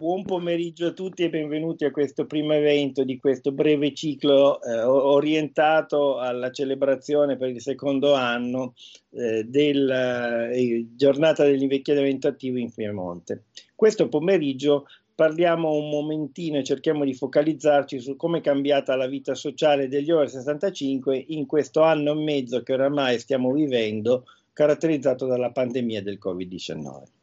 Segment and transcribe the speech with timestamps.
[0.00, 4.80] Buon pomeriggio a tutti e benvenuti a questo primo evento di questo breve ciclo eh,
[4.80, 8.74] orientato alla celebrazione per il secondo anno
[9.10, 13.46] eh, della eh, giornata dell'invecchiamento attivo in Piemonte.
[13.74, 19.34] Questo pomeriggio parliamo un momentino e cerchiamo di focalizzarci su come è cambiata la vita
[19.34, 25.50] sociale degli over 65 in questo anno e mezzo che oramai stiamo vivendo, caratterizzato dalla
[25.50, 27.17] pandemia del Covid-19.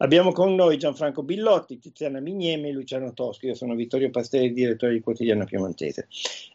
[0.00, 3.46] Abbiamo con noi Gianfranco Billotti, Tiziana Mignemi e Luciano Toschi.
[3.46, 6.06] Io sono Vittorio Pastelli, direttore di Quotidiano Piemontese.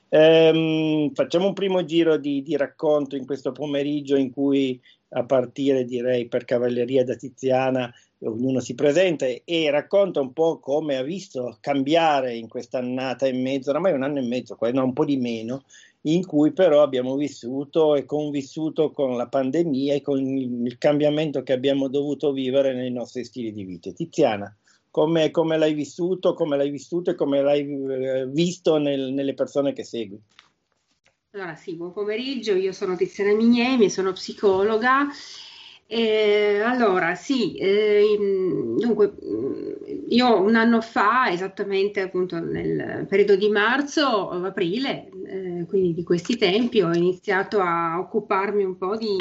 [0.08, 4.80] Ehm, facciamo un primo giro di, di, racconto in questo pomeriggio in cui,
[5.10, 10.96] a partire direi per cavalleria da Tiziana, ognuno si presenta e, racconta un po' come
[10.96, 14.94] ha visto cambiare in questa annata e mezzo, oramai un anno e mezzo, no, un
[14.94, 15.64] po' di meno,
[16.06, 21.54] in cui però abbiamo vissuto e convissuto con la pandemia e con il cambiamento che
[21.54, 23.92] abbiamo dovuto vivere nei nostri stili di vita.
[23.92, 24.54] Tiziana,
[24.90, 29.74] come, come l'hai vissuto, come l'hai vissuto e come l'hai eh, visto nel, nelle persone
[29.74, 30.20] che segui?
[31.32, 35.08] Allora sì, buon pomeriggio, io sono Tiziana Mignemi, sono psicologa
[35.88, 38.18] eh, allora, sì, eh,
[38.78, 39.14] dunque,
[40.10, 46.36] io un anno fa, esattamente appunto nel periodo di marzo, aprile, eh, quindi di questi
[46.38, 49.18] tempi, ho iniziato a occuparmi un po' di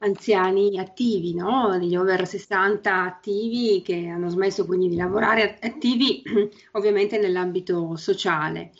[0.00, 1.76] anziani attivi, no?
[1.78, 6.22] degli over 60 attivi che hanno smesso quindi di lavorare, attivi
[6.72, 8.72] ovviamente nell'ambito sociale.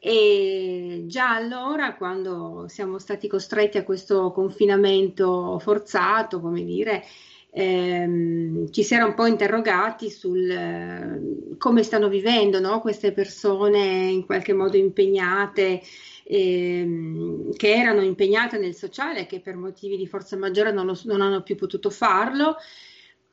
[0.00, 7.04] E già allora, quando siamo stati costretti a questo confinamento forzato, come dire,
[7.50, 12.80] ehm, ci si era un po' interrogati sul eh, come stanno vivendo no?
[12.80, 15.82] queste persone in qualche modo impegnate,
[16.24, 21.20] ehm, che erano impegnate nel sociale, che per motivi di forza maggiore non, lo, non
[21.20, 22.56] hanno più potuto farlo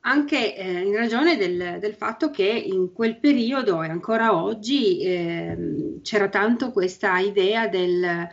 [0.08, 6.00] anche eh, in ragione del, del, fatto che in quel periodo e ancora oggi eh,
[6.03, 8.30] c'era tanto questa idea del,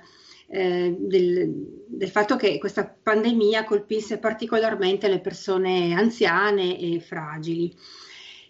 [0.49, 1.51] eh, del,
[1.87, 7.75] del, fatto che questa pandemia colpisse particolarmente le persone anziane e fragili.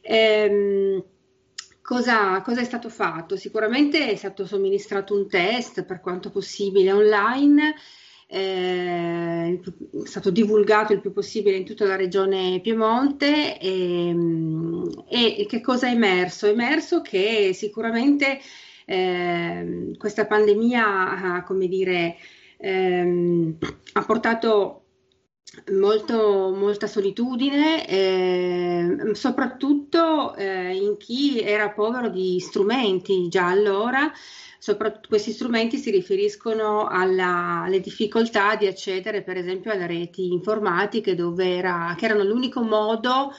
[0.00, 1.04] Ehm,
[1.80, 3.36] cosa, cosa è stato fatto?
[3.36, 7.74] Sicuramente è stato somministrato un test per quanto possibile online
[8.32, 15.46] eh, è stato divulgato il più possibile in tutta la regione Piemonte e, ehm, e
[15.46, 16.46] che cosa è emerso?
[16.46, 18.40] È emerso che sicuramente
[18.86, 22.16] eh, questa pandemia come dire,
[22.56, 23.58] ehm,
[23.92, 24.82] ha portato
[25.72, 34.10] molto, molta solitudine, eh, soprattutto eh, in chi era povero di strumenti già allora
[34.62, 41.16] soprattutto questi strumenti si riferiscono alla, alle difficoltà di accedere per esempio alle reti informatiche
[41.16, 43.32] dove era, che erano l'unico modo,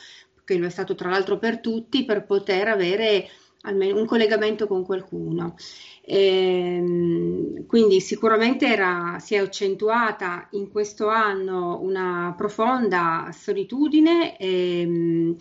[0.43, 3.29] che lo è stato tra l'altro per tutti, per poter avere
[3.61, 5.55] almeno un collegamento con qualcuno.
[6.01, 14.37] E, ehm, quindi sicuramente era, si è accentuata in questo anno una profonda solitudine.
[14.37, 15.35] E, ehm,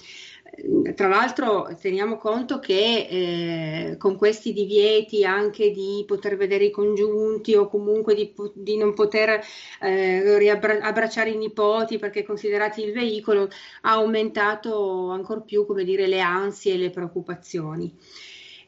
[0.94, 7.54] tra l'altro teniamo conto che eh, con questi divieti anche di poter vedere i congiunti
[7.54, 9.42] o comunque di, di non poter
[9.80, 13.48] eh, abbracciare i nipoti perché considerati il veicolo
[13.82, 17.96] ha aumentato ancor più dire, le ansie e le preoccupazioni.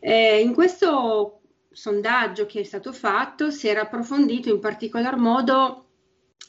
[0.01, 1.41] Eh, in questo
[1.71, 5.85] sondaggio che è stato fatto si era approfondito in particolar modo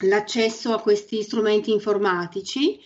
[0.00, 2.80] l'accesso a questi strumenti informatici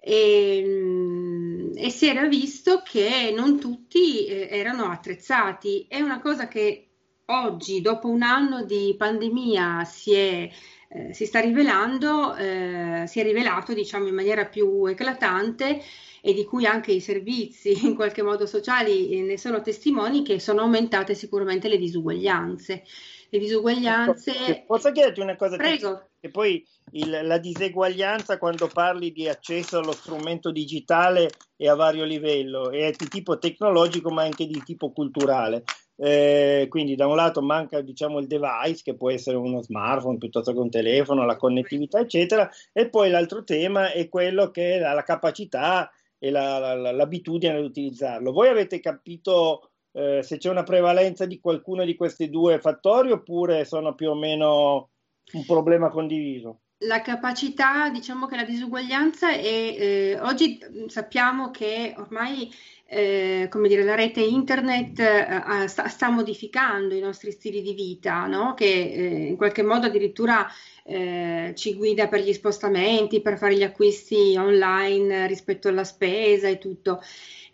[0.00, 5.86] e, ehm, e si era visto che non tutti eh, erano attrezzati.
[5.88, 6.86] È una cosa che
[7.26, 10.50] oggi, dopo un anno di pandemia, si, è,
[10.88, 15.80] eh, si sta rivelando, eh, si è rivelato diciamo, in maniera più eclatante
[16.22, 20.40] e di cui anche i servizi in qualche modo sociali eh, ne sono testimoni che
[20.40, 22.84] sono aumentate sicuramente le disuguaglianze.
[23.32, 24.64] Le disuguaglianze...
[24.66, 25.56] Posso chiederti una cosa?
[25.56, 26.09] Prego.
[26.20, 32.04] Che poi il, la diseguaglianza quando parli di accesso allo strumento digitale è a vario
[32.04, 35.64] livello, è di tipo tecnologico ma anche di tipo culturale.
[35.96, 40.52] Eh, quindi da un lato manca diciamo, il device che può essere uno smartphone piuttosto
[40.52, 44.94] che un telefono, la connettività eccetera e poi l'altro tema è quello che è la,
[44.94, 48.30] la capacità e la, la, l'abitudine ad utilizzarlo.
[48.30, 53.64] Voi avete capito eh, se c'è una prevalenza di qualcuno di questi due fattori oppure
[53.64, 54.89] sono più o meno
[55.32, 56.60] un problema condiviso?
[56.82, 62.50] la capacità, diciamo che la disuguaglianza è, eh, oggi sappiamo che ormai
[62.92, 68.26] eh, come dire, la rete internet eh, sta, sta, modificando i nostri stili di vita,
[68.26, 68.54] no?
[68.54, 70.44] che eh, in qualche modo addirittura
[70.84, 76.58] eh, ci guida per gli spostamenti, per fare gli acquisti online rispetto alla spesa e
[76.58, 77.00] tutto.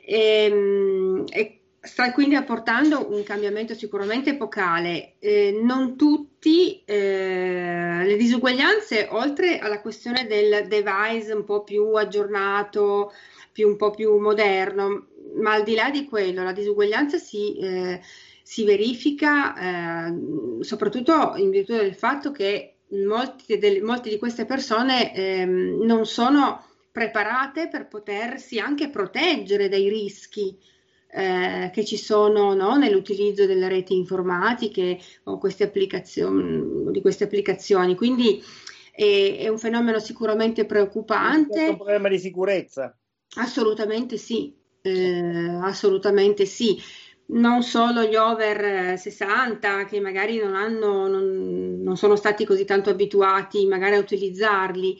[0.02, 5.14] E, ehm, e sta quindi apportando un cambiamento sicuramente epocale.
[5.18, 13.12] Eh, non tutti eh, le disuguaglianze, oltre alla questione del device un po' più aggiornato,
[13.52, 15.06] più, un po' più moderno,
[15.36, 18.00] ma al di là di quello, la disuguaglianza si, eh,
[18.42, 20.14] si verifica eh,
[20.60, 26.64] soprattutto in virtù del fatto che molti, del, molte di queste persone ehm, non sono
[26.92, 30.56] preparate per potersi anche proteggere dai rischi
[31.08, 37.94] eh, che ci sono no, nell'utilizzo delle reti informatiche o queste applicazioni, di queste applicazioni.
[37.94, 38.42] Quindi
[38.90, 41.66] è, è un fenomeno sicuramente preoccupante.
[41.66, 42.96] È un problema di sicurezza.
[43.36, 46.80] Assolutamente sì, eh, assolutamente sì.
[47.28, 52.90] Non solo gli over 60 che magari non, hanno, non, non sono stati così tanto
[52.90, 54.96] abituati magari a utilizzarli,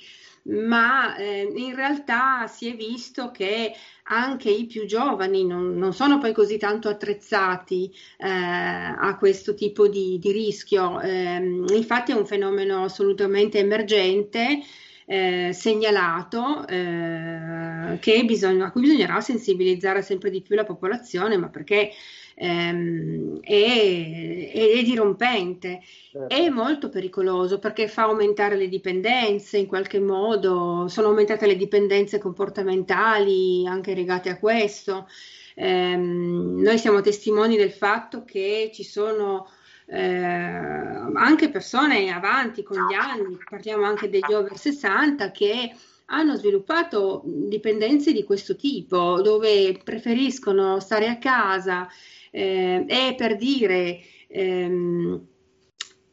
[0.46, 3.72] ma eh, in realtà si è visto che
[4.08, 9.88] anche i più giovani non, non sono poi così tanto attrezzati eh, a questo tipo
[9.88, 11.00] di, di rischio.
[11.00, 14.60] Eh, infatti è un fenomeno assolutamente emergente.
[15.08, 21.48] Eh, segnalato eh, che bisogna, a cui bisognerà sensibilizzare sempre di più la popolazione, ma
[21.48, 21.92] perché
[22.38, 25.80] ehm, è, è, dirompente,
[26.12, 26.34] certo.
[26.34, 32.18] è molto pericoloso perché fa aumentare le dipendenze in qualche modo, sono aumentate le dipendenze
[32.18, 35.08] comportamentali anche legate a questo.
[35.54, 39.48] Eh, noi siamo testimoni del fatto che ci sono
[39.86, 45.72] eh, anche persone avanti con gli anni, parliamo anche degli over 60 che
[46.06, 51.88] hanno sviluppato dipendenze di questo tipo, dove preferiscono stare a casa,
[52.30, 55.26] eh, è per dire, ehm,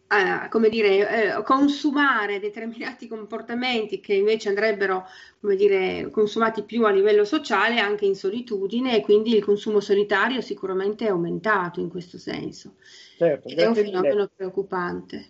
[0.07, 5.05] eh, come dire, eh, consumare determinati comportamenti che invece andrebbero,
[5.39, 10.41] come dire, consumati più a livello sociale anche in solitudine e quindi il consumo solitario
[10.41, 12.75] sicuramente è aumentato in questo senso.
[13.17, 14.31] Certo, è un fenomeno mille.
[14.35, 15.27] preoccupante.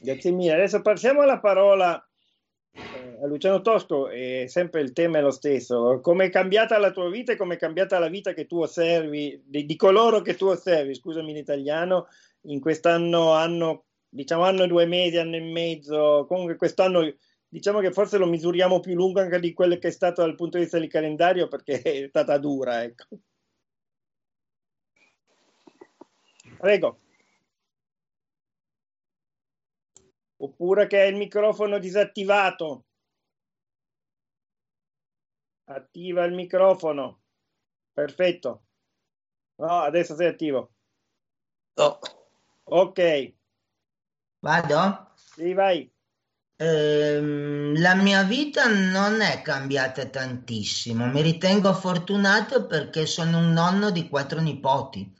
[0.00, 0.54] Grazie mille.
[0.54, 2.05] Adesso passiamo alla parola
[3.22, 6.00] Luciano Tosco è sempre il tema è lo stesso.
[6.00, 9.42] Come è cambiata la tua vita e come è cambiata la vita che tu osservi,
[9.44, 12.08] di, di coloro che tu osservi, scusami in italiano,
[12.42, 17.14] in quest'anno, anno, diciamo anno e due mesi, anno e mezzo, comunque quest'anno
[17.48, 20.56] diciamo che forse lo misuriamo più lungo anche di quello che è stato dal punto
[20.58, 23.06] di vista del calendario perché è stata dura, ecco.
[26.58, 26.98] Prego.
[30.38, 32.84] oppure che è il microfono disattivato.
[35.68, 37.22] Attiva il microfono.
[37.92, 38.64] Perfetto.
[39.56, 40.72] No, adesso sei attivo.
[41.74, 41.98] Oh.
[42.64, 43.34] Ok.
[44.40, 45.10] Vado?
[45.14, 45.90] Sì, vai.
[46.58, 51.06] Ehm, la mia vita non è cambiata tantissimo.
[51.06, 55.14] Mi ritengo fortunato perché sono un nonno di quattro nipoti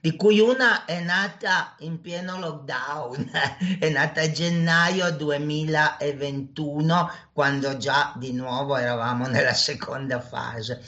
[0.00, 3.30] di cui una è nata in pieno lockdown,
[3.78, 10.82] è nata a gennaio 2021, quando già di nuovo eravamo nella seconda fase.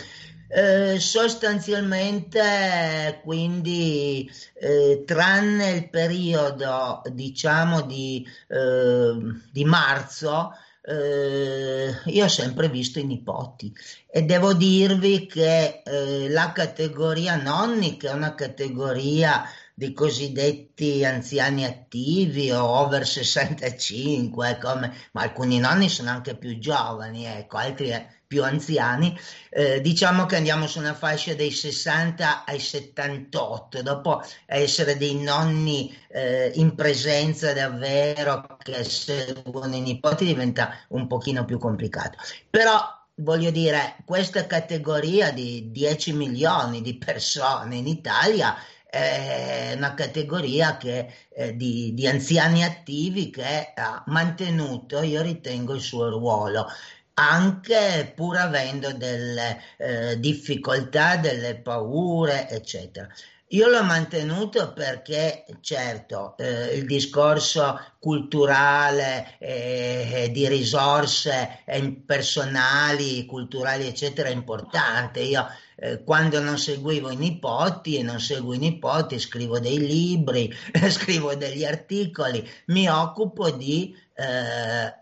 [0.55, 9.17] Eh, sostanzialmente quindi eh, tranne il periodo diciamo di, eh,
[9.51, 10.53] di marzo
[10.85, 13.73] eh, io ho sempre visto i nipoti
[14.11, 21.65] e devo dirvi che eh, la categoria nonni, che è una categoria di cosiddetti anziani
[21.65, 27.91] attivi o over 65, come, ma alcuni nonni sono anche più giovani, ecco, altri
[28.33, 29.15] più anziani,
[29.51, 35.95] eh, diciamo che andiamo su una fascia dei 60 ai 78, dopo essere dei nonni
[36.09, 42.17] eh, in presenza davvero che seguono i nipoti diventa un pochino più complicato.
[42.49, 42.81] Però
[43.17, 48.57] voglio dire, questa categoria di 10 milioni di persone in Italia
[48.89, 55.81] è una categoria che, eh, di, di, anziani attivi che ha mantenuto, io ritengo, il
[55.83, 56.67] suo ruolo
[57.15, 63.09] anche pur avendo delle eh, difficoltà, delle paure, eccetera.
[63.53, 71.63] Io l'ho mantenuto perché, certo, eh, il discorso culturale eh, di risorse
[72.07, 75.21] personali, culturali, eccetera, è importante.
[75.21, 80.51] Io eh, quando non seguivo i nipoti e non seguo i nipoti, scrivo dei libri,
[80.89, 85.02] scrivo degli articoli, mi occupo di eh,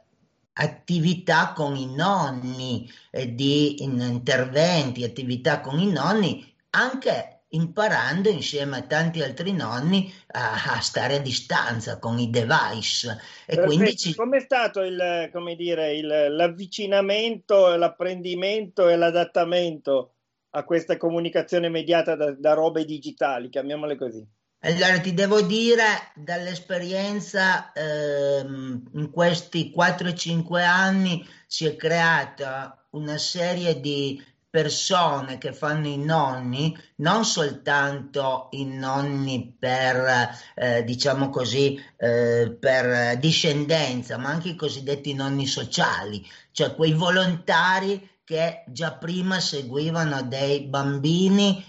[0.61, 8.83] attività con i nonni, eh, di interventi, attività con i nonni, anche imparando insieme a
[8.83, 13.19] tanti altri nonni a, a stare a distanza con i device.
[13.47, 14.15] E quindi ci...
[14.15, 20.15] Com'è stato il, come dire, il, l'avvicinamento, l'apprendimento e l'adattamento
[20.51, 24.25] a questa comunicazione mediata da, da robe digitali, chiamiamole così?
[24.63, 33.81] Allora ti devo dire dall'esperienza ehm, in questi 4-5 anni si è creata una serie
[33.81, 42.55] di persone che fanno i nonni, non soltanto i nonni per, eh, diciamo così, eh,
[42.61, 50.23] per discendenza, ma anche i cosiddetti nonni sociali, cioè quei volontari che già prima seguivano
[50.23, 51.65] dei bambini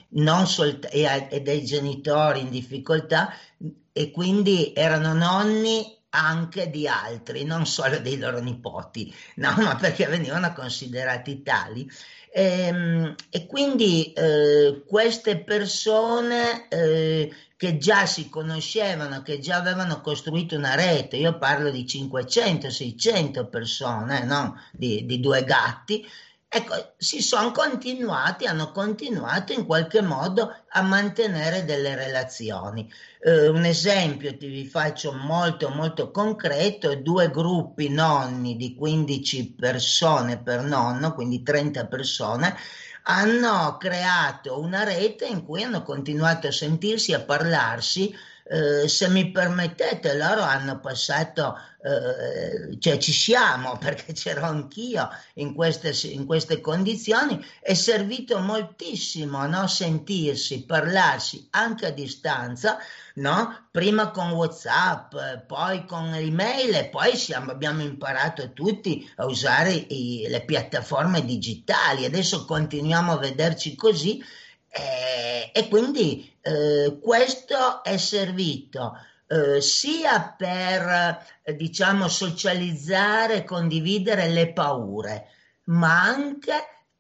[0.46, 3.34] solt- e, e dei genitori in difficoltà
[3.92, 10.06] e quindi erano nonni anche di altri, non solo dei loro nipoti, no, ma perché
[10.06, 11.90] venivano considerati tali.
[12.32, 20.00] E, ehm, e quindi eh, queste persone eh, che già si conoscevano, che già avevano
[20.02, 24.62] costruito una rete, io parlo di 500-600 persone, no?
[24.72, 26.06] di, di due gatti,
[26.54, 32.92] Ecco, si sono continuati, hanno continuato in qualche modo a mantenere delle relazioni.
[33.22, 40.42] Eh, un esempio ti vi faccio molto molto concreto, due gruppi nonni di 15 persone
[40.44, 42.54] per nonno, quindi 30 persone,
[43.04, 48.14] hanno creato una rete in cui hanno continuato a sentirsi, a parlarsi
[48.52, 55.54] eh, se mi permettete, loro hanno passato, eh, cioè ci siamo perché c'ero anch'io in
[55.54, 59.68] queste, in queste condizioni, è servito moltissimo no?
[59.68, 62.78] sentirsi, parlarsi anche a distanza,
[63.16, 63.68] no?
[63.72, 65.16] prima con Whatsapp,
[65.48, 72.04] poi con email e poi siamo, abbiamo imparato tutti a usare i, le piattaforme digitali,
[72.04, 74.22] adesso continuiamo a vederci così
[74.74, 78.94] eh, e quindi eh, questo è servito
[79.28, 85.28] eh, sia per, eh, diciamo, socializzare, condividere le paure,
[85.66, 86.54] ma anche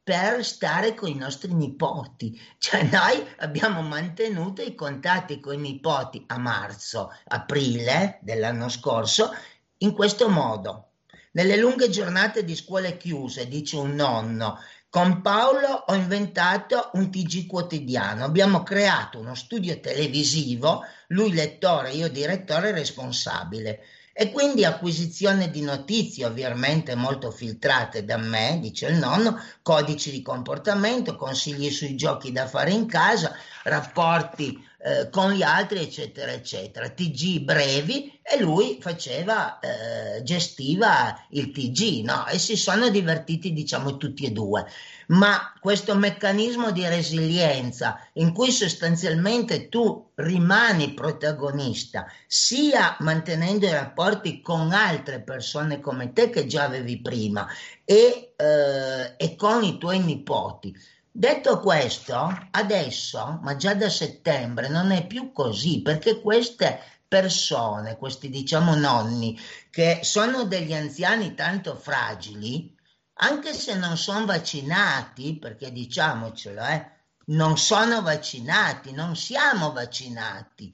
[0.03, 2.39] per stare con i nostri nipoti.
[2.57, 9.33] Cioè noi abbiamo mantenuto i contatti con i nipoti a marzo, aprile dell'anno scorso
[9.77, 10.87] in questo modo.
[11.33, 14.57] Nelle lunghe giornate di scuole chiuse, dice un nonno,
[14.91, 22.09] con Paolo ho inventato un TG quotidiano, abbiamo creato uno studio televisivo, lui lettore, io
[22.09, 23.79] direttore responsabile.
[24.11, 30.21] E quindi acquisizione di notizie ovviamente molto filtrate da me, dice il nonno, codici di
[30.21, 33.33] comportamento, consigli sui giochi da fare in casa,
[33.63, 36.89] rapporti eh, con gli altri, eccetera, eccetera.
[36.89, 42.25] TG brevi e lui faceva, eh, gestiva il TG, no?
[42.27, 44.65] E si sono divertiti, diciamo, tutti e due.
[45.07, 54.41] Ma questo meccanismo di resilienza in cui sostanzialmente tu rimani protagonista, sia mantenendo i rapporti
[54.41, 57.47] con altre persone come te che già avevi prima
[57.83, 60.73] e, eh, e con i tuoi nipoti,
[61.13, 68.29] Detto questo, adesso, ma già da settembre, non è più così perché queste persone, questi
[68.29, 69.37] diciamo nonni,
[69.69, 72.73] che sono degli anziani tanto fragili,
[73.15, 76.91] anche se non sono vaccinati, perché diciamocelo, eh,
[77.25, 80.73] non sono vaccinati, non siamo vaccinati.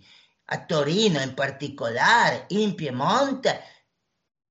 [0.49, 3.63] A Torino in particolare, in Piemonte,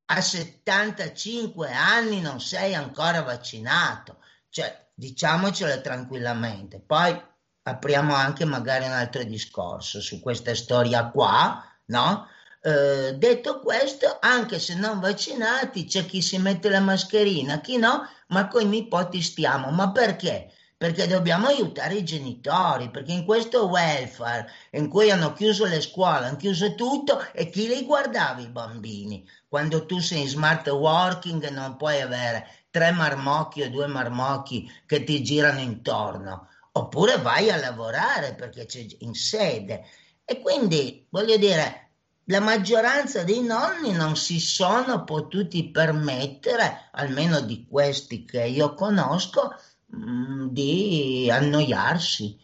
[0.07, 4.19] a 75 anni non sei ancora vaccinato.
[4.51, 6.81] Cioè, diciamocelo tranquillamente.
[6.81, 7.15] Poi
[7.63, 12.27] apriamo anche magari un altro discorso su questa storia qua, no?
[12.63, 18.09] Eh, detto questo, anche se non vaccinati, c'è chi si mette la mascherina, chi no,
[18.29, 19.71] ma con i nipoti stiamo.
[19.71, 20.51] Ma perché?
[20.79, 26.27] Perché dobbiamo aiutare i genitori, perché in questo welfare in cui hanno chiuso le scuole,
[26.27, 29.27] hanno chiuso tutto, e chi li guardava i bambini?
[29.49, 35.05] Quando tu sei in smart working non puoi avere tre marmocchi o due marmocchi che
[35.05, 39.85] ti girano intorno, oppure vai a lavorare perché c'è in sede.
[40.25, 41.87] E quindi, voglio dire,
[42.25, 49.55] la maggioranza dei nonni non si sono potuti permettere, almeno di questi che io conosco,
[49.95, 52.37] mm, di annoiarsi.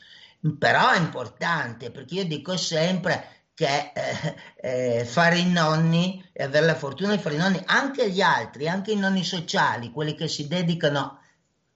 [0.58, 6.66] Però è importante perché io dico sempre che eh, eh, fare i nonni e avere
[6.66, 10.28] la fortuna di fare i nonni, anche gli altri, anche i nonni sociali, quelli che
[10.28, 11.20] si dedicano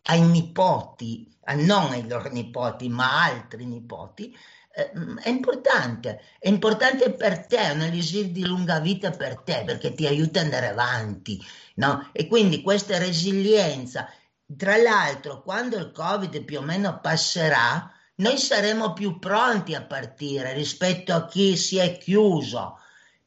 [0.02, 4.34] ai nipoti, non ai loro nipoti, ma altri nipoti,
[4.72, 4.92] eh,
[5.22, 9.94] è importante, è importante per te, è un elisir di lunga vita per te, perché
[9.94, 11.42] ti aiuta ad andare avanti,
[11.76, 12.10] no?
[12.12, 14.08] E quindi questa resilienza,
[14.56, 20.52] tra l'altro, quando il Covid più o meno passerà, noi saremo più pronti a partire
[20.52, 22.78] rispetto a chi si è chiuso,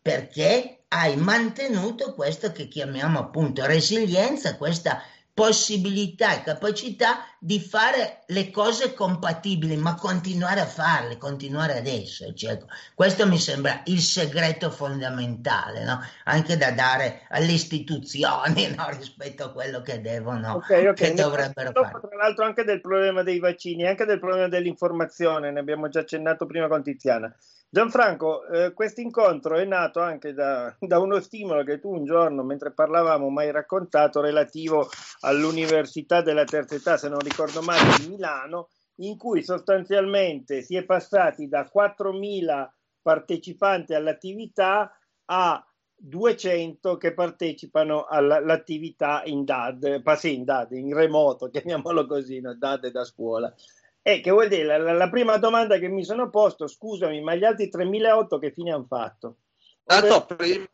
[0.01, 5.01] perché hai mantenuto questo che chiamiamo appunto resilienza, questa
[5.33, 12.47] possibilità e capacità di fare le cose compatibili, ma continuare a farle, continuare ad esserci.
[12.47, 16.01] Ecco, questo mi sembra il segreto fondamentale, no?
[16.25, 18.89] anche da dare alle istituzioni no?
[18.89, 21.09] rispetto a quello che devono, okay, okay.
[21.09, 21.99] che dovrebbero fare.
[22.01, 26.45] Tra l'altro anche del problema dei vaccini, anche del problema dell'informazione, ne abbiamo già accennato
[26.45, 27.33] prima con Tiziana.
[27.71, 32.41] Gianfranco, eh, questo incontro è nato anche da, da, uno stimolo che tu un giorno,
[32.41, 37.28] mentre parlavamo, mi hai raccontato relativo all'Università della Terza Età, se non ricordo
[37.61, 42.69] male, di Milano, in cui sostanzialmente si è passati da 4.000
[43.01, 44.91] partecipanti all'attività
[45.25, 45.63] a
[45.95, 52.55] 200 che partecipano all'attività in DAD, passi in DAD, in remoto, chiamiamolo così, no?
[52.55, 53.53] DAD da scuola.
[54.01, 57.43] E che vuol dire, la, la, prima domanda che mi sono posto, scusami, ma gli
[57.43, 59.37] altri 3008 che fine hanno fatto?
[59.83, 60.65] Tanto prima,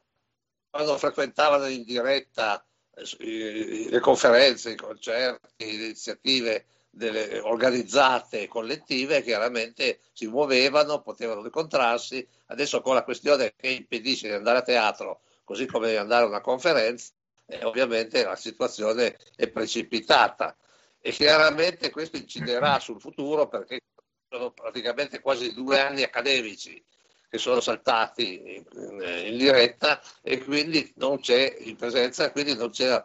[0.70, 2.64] quando frequentavano in diretta
[3.18, 12.26] le conferenze, i concerti, le iniziative delle organizzate collettive, chiaramente si muovevano, potevano incontrarsi.
[12.48, 16.28] Adesso con la questione che impedisce di andare a teatro, così come di andare a
[16.28, 17.12] una conferenza,
[17.48, 20.56] eh, ovviamente la situazione è precipitata
[21.00, 23.82] e chiaramente questo inciderà sul futuro perché
[24.28, 26.84] sono praticamente quasi due anni accademici
[27.36, 28.64] che sono saltati in,
[29.26, 33.04] in diretta e quindi non c'è in presenza, quindi non c'è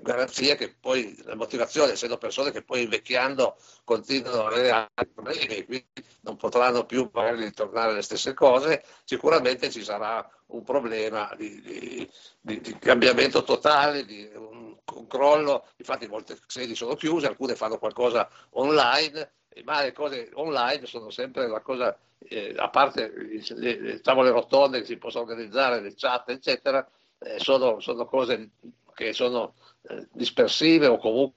[0.00, 5.64] garanzia che poi la motivazione, essendo persone che poi invecchiando continuano ad avere altri problemi
[5.64, 5.86] quindi
[6.20, 12.10] non potranno più magari ritornare alle stesse cose, sicuramente ci sarà un problema di, di,
[12.40, 17.78] di, di cambiamento totale, di un, un, crollo, infatti molte sedi sono chiuse, alcune fanno
[17.78, 19.32] qualcosa online,
[19.64, 24.80] ma le cose online sono sempre la cosa, eh, a parte le, le, tavole rotonde
[24.80, 26.86] che si possono organizzare, le chat, eccetera,
[27.18, 28.50] eh, sono, sono cose
[28.94, 31.36] che sono eh, dispersive o comunque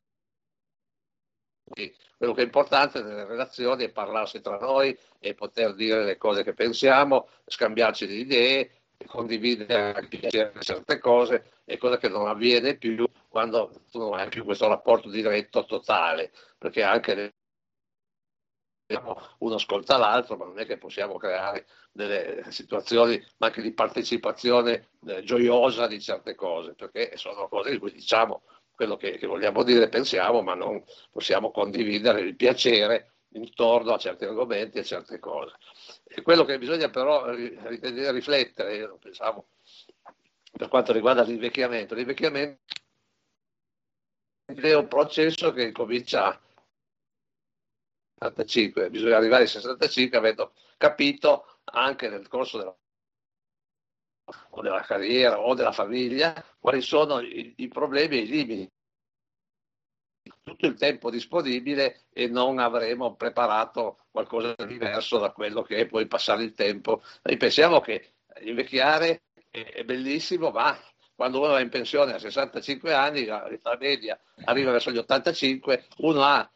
[2.17, 6.43] quello che è importante nelle relazioni è parlarsi tra noi e poter dire le cose
[6.43, 10.07] che pensiamo, scambiarci di idee, condividere
[10.59, 15.09] certe cose, è cosa che non avviene più quando tu non hai più questo rapporto
[15.09, 17.33] diretto totale, perché anche
[18.95, 25.23] uno ascolta l'altro, ma non è che possiamo creare delle situazioni anche di partecipazione eh,
[25.23, 29.89] gioiosa di certe cose, perché sono cose di cui diciamo quello che, che vogliamo dire,
[29.89, 35.55] pensiamo, ma non possiamo condividere il piacere intorno a certi argomenti e certe cose.
[36.07, 39.47] E quello che bisogna però riflettere, io pensavo,
[40.51, 42.59] per quanto riguarda l'invecchiamento, l'invecchiamento
[44.45, 46.39] è un processo che comincia
[48.21, 52.77] 65, bisogna arrivare ai 65 avendo capito anche nel corso della,
[54.49, 58.71] o della carriera o della famiglia quali sono i, i problemi e i limiti
[60.43, 65.85] tutto il tempo disponibile e non avremo preparato qualcosa di diverso da quello che è
[65.87, 67.01] poi passare il tempo.
[67.23, 70.77] Noi pensiamo che invecchiare è bellissimo, ma
[71.15, 76.23] quando uno va in pensione a 65 anni, l'età media arriva verso gli 85, uno
[76.23, 76.49] ha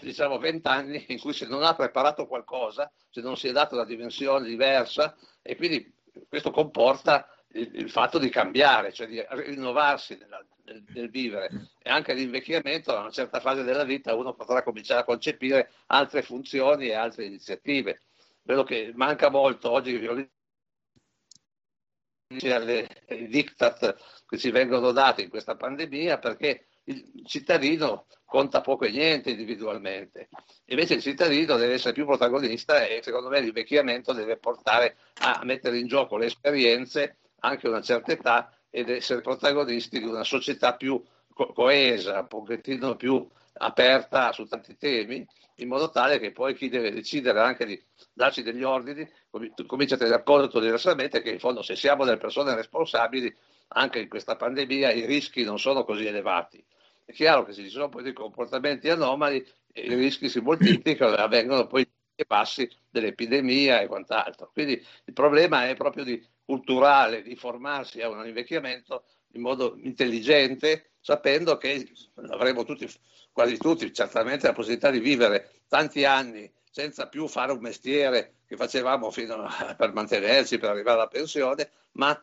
[0.00, 3.74] diciamo 20 anni in cui se non ha preparato qualcosa, se non si è dato
[3.74, 5.92] una dimensione diversa e quindi
[6.28, 11.90] questo comporta il, il fatto di cambiare, cioè di rinnovarsi nella, nel, nel, vivere e
[11.90, 16.88] anche l'invecchiamento a una certa fase della vita uno potrà cominciare a concepire altre funzioni
[16.88, 18.02] e altre iniziative.
[18.42, 19.96] Quello che manca molto oggi
[22.50, 22.88] alle
[23.28, 29.30] diktat che ci vengono dati in questa pandemia perché il cittadino conta poco e niente
[29.30, 30.28] individualmente.
[30.66, 35.78] Invece il cittadino deve essere più protagonista e secondo me l'invecchiamento deve portare a mettere
[35.78, 41.02] in gioco le esperienze anche una certa età ed essere protagonisti di una società più
[41.32, 43.26] co- coesa, un pochettino più
[43.58, 48.42] aperta su tanti temi, in modo tale che poi chi deve decidere anche di darci
[48.42, 49.08] degli ordini
[49.66, 53.34] comincia a tenere conto diversamente che in fondo se siamo delle persone responsabili
[53.68, 56.62] anche in questa pandemia i rischi non sono così elevati
[57.06, 59.36] è chiaro che se ci sono poi dei comportamenti anomali,
[59.74, 64.50] i rischi si moltiplicano e avvengono poi i passi dell'epidemia e quant'altro.
[64.52, 64.72] Quindi
[65.04, 71.56] il problema è proprio di culturale, di formarsi a un invecchiamento in modo intelligente, sapendo
[71.58, 71.88] che
[72.30, 72.88] avremo tutti,
[73.30, 78.56] quasi tutti, certamente la possibilità di vivere tanti anni senza più fare un mestiere che
[78.56, 82.20] facevamo fino a, per mantenerci, per arrivare alla pensione, ma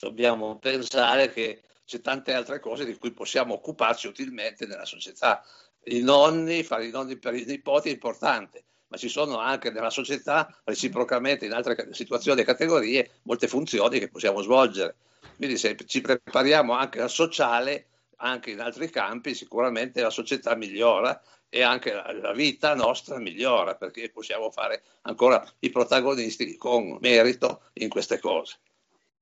[0.00, 5.42] dobbiamo pensare che c'è tante altre cose di cui possiamo occuparci utilmente nella società.
[5.84, 9.88] I nonni, fare i nonni per i nipoti è importante, ma ci sono anche nella
[9.88, 14.96] società, reciprocamente in altre situazioni e categorie, molte funzioni che possiamo svolgere.
[15.36, 21.18] Quindi se ci prepariamo anche al sociale, anche in altri campi, sicuramente la società migliora
[21.48, 27.88] e anche la, vita nostra migliora perché possiamo fare ancora i protagonisti con merito in
[27.88, 28.56] queste cose.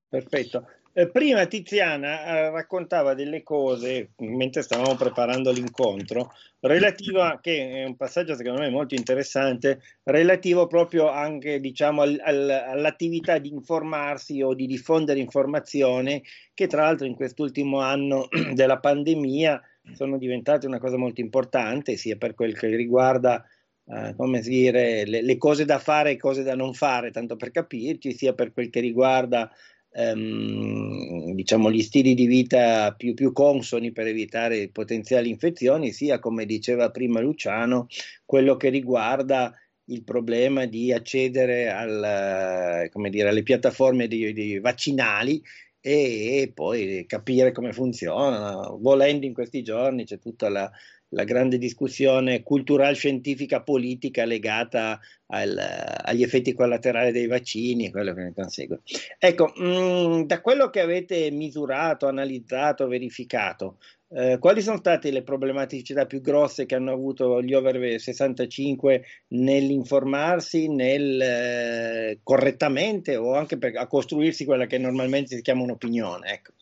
[0.09, 0.67] Perfetto.
[0.99, 7.97] Eh, prima Tiziana eh, raccontava delle cose mentre stavamo preparando l'incontro, relativa, che è un
[7.97, 14.55] passaggio secondo me molto interessante, relativo proprio anche diciamo, al, al, all'attività di informarsi o
[14.55, 16.23] di diffondere informazione
[16.55, 19.61] che tra l'altro in quest'ultimo anno della pandemia
[19.93, 23.45] sono diventate una cosa molto importante, sia per quel che riguarda
[23.89, 27.53] Uh, come dire, le, le, cose da fare e cose da non fare, tanto per
[27.53, 29.49] capirci, sia per quel che riguarda
[29.97, 36.45] ehm, diciamo, gli stili di vita più, più, consoni per evitare potenziali infezioni, sia come
[36.45, 37.87] diceva prima Luciano,
[38.25, 39.55] quello che riguarda
[39.89, 45.41] il problema di accedere al, dire, alle piattaforme di, di vaccinali
[45.87, 48.77] e, e, poi capire come funzionano.
[48.81, 50.69] Volendo in questi giorni c'è tutta la,
[51.11, 58.15] la grande discussione culturale, scientifica, politica legata al, agli effetti collaterali dei vaccini e quello
[58.15, 58.81] che ne consegue.
[59.17, 65.23] Ecco, mh, mm, da quello che avete misurato, analizzato, verificato, eh, quali sono state le
[65.23, 73.59] problematicità più grosse che hanno avuto gli over 65 nell'informarsi, nel eh, correttamente o anche
[73.59, 76.29] per, a costruirsi quella che normalmente si chiama un'opinione?
[76.29, 76.53] Ecco.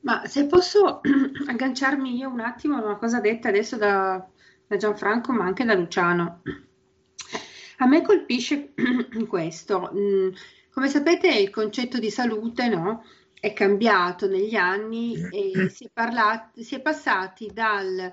[0.00, 1.00] Ma se posso
[1.48, 4.24] agganciarmi io un attimo a una cosa detta adesso da,
[4.66, 6.42] da Gianfranco, ma anche da Luciano.
[7.78, 8.74] A me colpisce
[9.28, 9.90] questo.
[9.94, 10.28] Mm,
[10.72, 13.04] come sapete, il concetto di salute no,
[13.42, 18.12] è cambiato negli anni e si è, parlati, si è passati dal,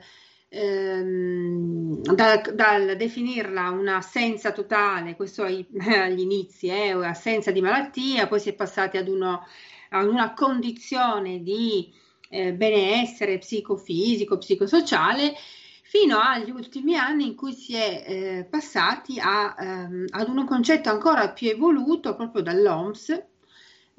[0.50, 8.50] ehm, dal, dal, definirla un'assenza totale, questo agli inizi, eh, assenza di malattia, poi si
[8.50, 9.46] è passati ad uno
[9.90, 11.94] a una condizione di
[12.30, 15.36] eh, benessere psicofisico, psicosociale,
[15.84, 20.90] fino agli ultimi anni in cui si è eh, passati a, ehm, ad un concetto
[20.90, 23.28] ancora più evoluto proprio dall'OMS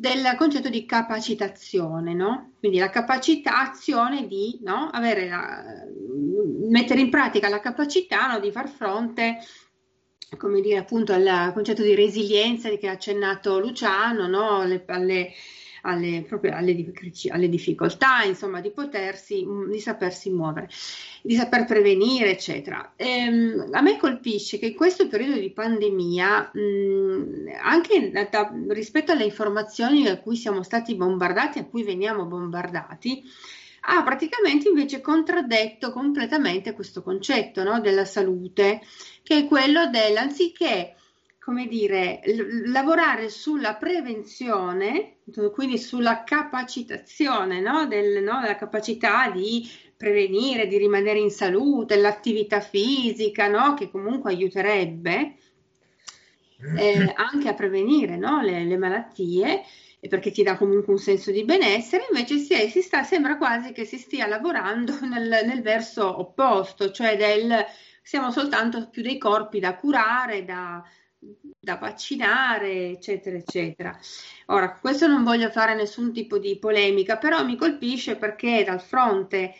[0.00, 2.52] del concetto di capacitazione, no?
[2.58, 4.88] quindi la capacitazione di no?
[4.90, 5.62] Avere la,
[6.70, 8.40] mettere in pratica la capacità no?
[8.40, 9.40] di far fronte
[10.38, 14.60] come dire appunto al concetto di resilienza che ha accennato Luciano, no?
[14.60, 15.32] alle, alle
[15.82, 16.92] alle, proprio alle,
[17.30, 20.68] alle difficoltà, insomma, di potersi, mm, di sapersi muovere,
[21.22, 22.92] di saper prevenire, eccetera.
[22.96, 29.12] Ehm, a me colpisce che in questo periodo di pandemia, mh, mm, anche da, rispetto
[29.12, 33.22] alle informazioni a cui siamo stati bombardati, a cui veniamo bombardati,
[33.82, 38.80] ha praticamente invece contraddetto completamente questo concetto no, della salute,
[39.22, 40.96] che è quello dell'anziché
[41.50, 42.20] come dire,
[42.66, 45.16] lavorare sulla prevenzione,
[45.52, 47.88] quindi sulla capacitazione, no?
[47.88, 48.38] Del, no?
[48.40, 53.74] della capacità di prevenire, di rimanere in salute, l'attività fisica, no?
[53.74, 55.34] che comunque aiuterebbe
[56.76, 58.40] eh, anche a prevenire no?
[58.42, 59.64] le, le, malattie,
[60.08, 63.72] perché ti dà comunque un senso di benessere, invece si, è, si sta, sembra quasi
[63.72, 67.66] che si stia lavorando nel, nel verso opposto, cioè del
[68.02, 70.82] siamo soltanto più dei corpi da curare, da,
[71.61, 73.98] da vaccinare, eccetera, eccetera.
[74.46, 79.54] Ora, questo non voglio fare nessun tipo di polemica, però mi colpisce perché dal fronte,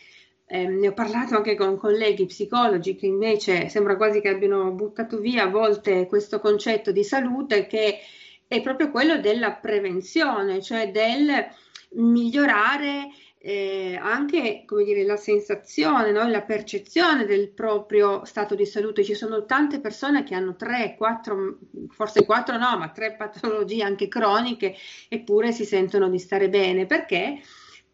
[0.47, 5.19] eh, ne ho parlato anche con colleghi psicologi che invece sembra quasi che abbiano buttato
[5.19, 8.01] via a volte questo concetto di salute che
[8.49, 11.47] è proprio quello della prevenzione, cioè del
[11.91, 13.09] migliorare
[13.43, 16.29] eh, anche dire, la sensazione, no?
[16.29, 19.03] la percezione del proprio stato di salute.
[19.03, 24.09] Ci sono tante persone che hanno tre, quattro, forse quattro no, ma tre patologie anche
[24.09, 24.77] croniche
[25.09, 26.85] eppure si sentono di stare bene.
[26.85, 27.41] Perché?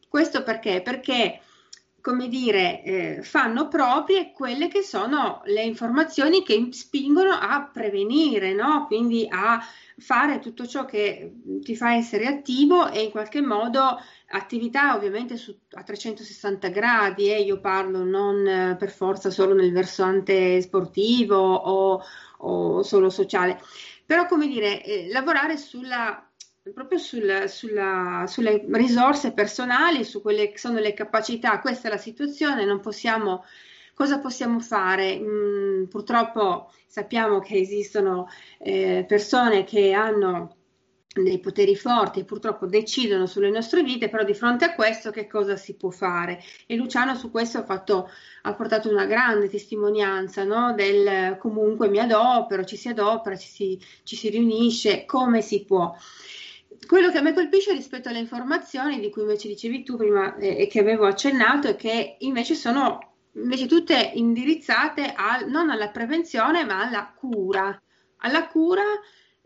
[0.09, 0.83] Questo perché?
[0.83, 1.41] Perché
[2.07, 8.87] come dire, eh, fanno proprie quelle che sono le informazioni che spingono a prevenire, no?
[8.87, 9.61] quindi a
[9.99, 11.33] fare tutto ciò che
[11.63, 17.41] ti fa essere attivo e in qualche modo attività ovviamente su, a 360 gradi, eh,
[17.41, 22.03] io parlo non eh, per forza solo nel versante sportivo o,
[22.39, 23.61] o solo sociale,
[24.05, 26.21] però come dire, eh, lavorare sulla
[26.73, 31.97] proprio sul, sulla, sulle risorse personali, su quelle che sono le capacità, questa è la
[31.97, 33.45] situazione, non possiamo,
[33.95, 35.19] cosa possiamo fare?
[35.19, 40.56] Mm, purtroppo sappiamo che esistono eh, persone che hanno
[41.23, 45.57] dei poteri forti purtroppo decidono sulle nostre vite, però di fronte a questo che cosa
[45.57, 46.43] si può fare?
[46.67, 48.11] E Luciano su questo ha, fatto,
[48.43, 50.75] ha portato una grande testimonianza no?
[50.75, 55.95] del comunque mi adopero, ci si adopera, ci si, ci si riunisce, come si può.
[56.87, 60.63] quello che a me colpisce rispetto alle informazioni di cui invece dicevi tu prima eh,
[60.63, 66.65] e che avevo accennato è che invece sono invece tutte indirizzate al, non alla prevenzione
[66.65, 67.81] ma alla cura,
[68.19, 68.83] alla cura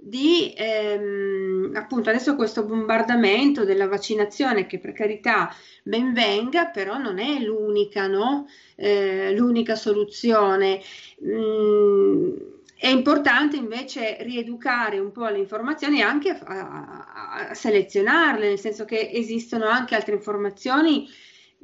[0.03, 7.19] di ehm, appunto adesso questo bombardamento della vaccinazione che per carità ben venga, però non
[7.19, 8.49] è l'unica, no?
[8.77, 10.81] eh, l'unica soluzione.
[11.25, 12.35] Mm,
[12.77, 18.59] è importante invece rieducare un po' le informazioni e anche a, a, a, selezionarle, nel
[18.59, 21.07] senso che esistono anche altre informazioni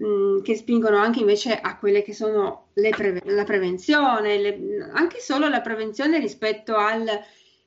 [0.02, 5.48] mm, che spingono anche invece a quelle che sono pre- la prevenzione, le, anche solo
[5.48, 7.08] la prevenzione rispetto al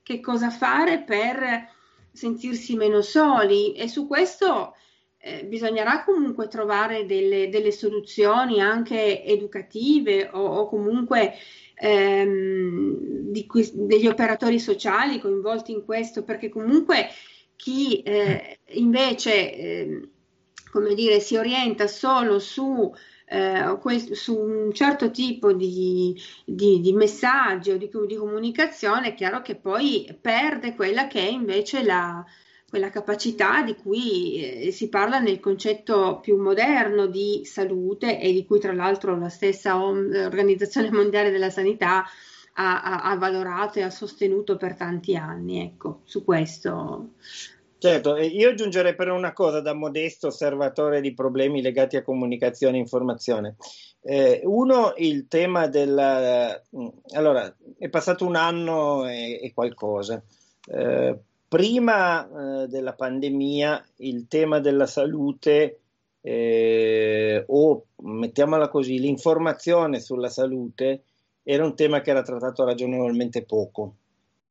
[0.10, 1.69] che cosa fare per
[2.12, 3.74] sentirsi meno soli.
[3.74, 4.74] E su questo
[5.19, 11.34] eh, bisognerà comunque trovare delle, delle soluzioni anche educative o, o comunque
[11.76, 17.10] ehm, di, degli operatori sociali coinvolti in questo, perché comunque
[17.56, 20.10] chi eh, invece eh,
[20.72, 22.91] come dire, si orienta solo su
[23.30, 29.56] eh, su un certo tipo di, di, di messaggio, di, di, comunicazione, è chiaro che
[29.56, 32.26] poi perde quella che è invece la,
[32.68, 38.46] quella capacità di cui eh, si parla nel concetto più moderno di salute e di
[38.46, 42.04] cui tra l'altro la stessa Organizzazione Mondiale della Sanità
[42.54, 45.62] ha, ha, ha valorato e ha sostenuto per tanti anni.
[45.62, 47.12] Ecco, su questo
[47.80, 52.82] Certo, io aggiungerei però una cosa da modesto osservatore di problemi legati a comunicazione e
[52.82, 53.56] informazione.
[54.02, 56.62] Eh, uno, il tema del...
[56.76, 60.22] Mm, allora, è passato un anno e, e qualcosa.
[60.68, 62.28] Eh, prima
[62.63, 65.80] eh, della pandemia il tema della salute
[66.20, 71.04] eh, o mettiamola così, l'informazione sulla salute
[71.44, 73.94] era un tema che era trattato ragionevolmente poco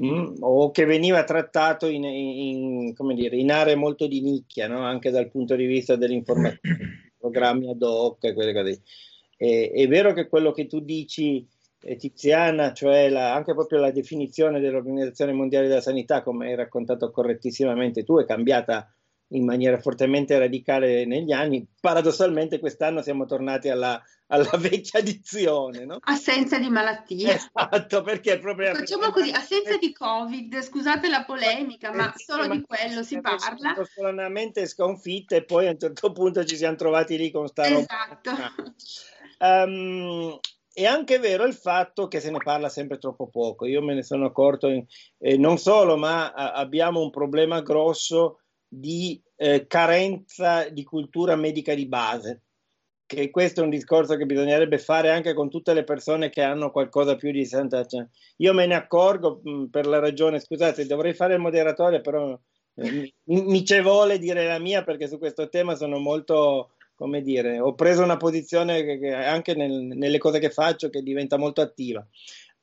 [0.00, 4.84] Mm, o che veniva trattato in, in, dire, in, aree molto di nicchia, no?
[4.84, 8.82] anche dal punto di vista dell'informazione, programmi ad hoc e quelle cose.
[9.36, 11.44] E, è vero che quello che tu dici,
[11.82, 17.10] eh, Tiziana, cioè la, anche proprio la definizione dell'Organizzazione Mondiale della Sanità, come hai raccontato
[17.10, 18.92] correttissimamente tu, è cambiata
[19.28, 21.66] in maniera fortemente radicale negli anni.
[21.80, 25.84] Paradossalmente quest'anno siamo tornati alla, alla vecchia dizione.
[25.84, 25.98] No?
[26.00, 27.34] Assenza di malattie.
[27.34, 28.74] Esatto, perché proprio...
[28.74, 33.74] Facciamo così, assenza di Covid, scusate la polemica, ma eh, solo di quello si parla.
[33.94, 37.80] Solamente sconfitte e poi a un certo punto ci siamo trovati lì con sta roba.
[37.80, 38.30] Esatto.
[39.40, 40.38] Um,
[40.72, 43.66] è anche vero il fatto che se ne parla sempre troppo poco.
[43.66, 44.84] Io me ne sono accorto, in,
[45.18, 51.74] eh, non solo, ma a, abbiamo un problema grosso di eh, carenza di cultura medica
[51.74, 52.42] di base.
[53.06, 56.70] Che questo è un discorso che bisognerebbe fare anche con tutte le persone che hanno
[56.70, 57.86] qualcosa più di santa.
[57.86, 62.02] Cioè, io me ne accorgo mh, mm, per la ragione, scusate, dovrei fare il moderatore,
[62.02, 62.38] però
[62.74, 67.22] eh, mi, mi ci vuole dire la mia perché su questo tema sono molto, come
[67.22, 71.38] dire, ho preso una posizione che, che anche nel, nelle cose che faccio che diventa
[71.38, 72.06] molto attiva.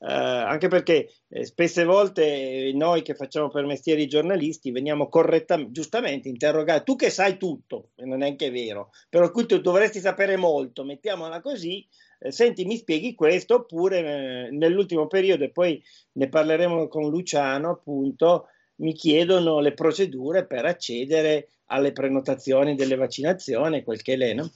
[0.06, 6.30] Uh, anche perché eh, spesse volte noi che facciamo per mestieri giornalisti veniamo correttamente, giustamente
[6.30, 10.84] interrogati, tu che sai tutto, e non è anche vero, però tu dovresti sapere molto,
[10.84, 11.84] mettiamola così,
[12.20, 13.98] eh, senti mi spieghi questo, oppure
[14.46, 20.66] eh, nell'ultimo periodo, e poi ne parleremo con Luciano appunto, mi chiedono le procedure per
[20.66, 24.52] accedere alle prenotazioni delle vaccinazioni, quel che è, no?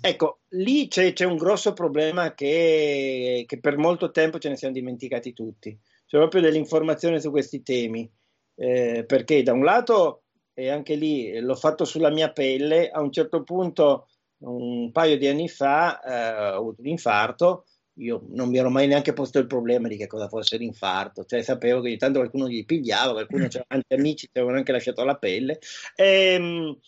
[0.00, 4.74] Ecco, lì c'è, c'è un grosso problema che, che, per molto tempo ce ne siamo
[4.74, 8.08] dimenticati tutti, cioè proprio dell'informazione su questi temi,
[8.56, 13.10] eh, perché da un lato, e anche lì l'ho fatto sulla mia pelle, a un
[13.10, 17.64] certo punto, un paio di anni fa, eh, ho avuto un infarto,
[17.98, 21.42] io non mi ero mai neanche posto il problema di che cosa fosse l'infarto, cioè
[21.42, 25.04] sapevo che ogni tanto qualcuno gli pigliava, qualcuno c'era anche amici che avevano anche lasciato
[25.04, 25.58] la pelle.
[25.94, 26.78] E, ehm,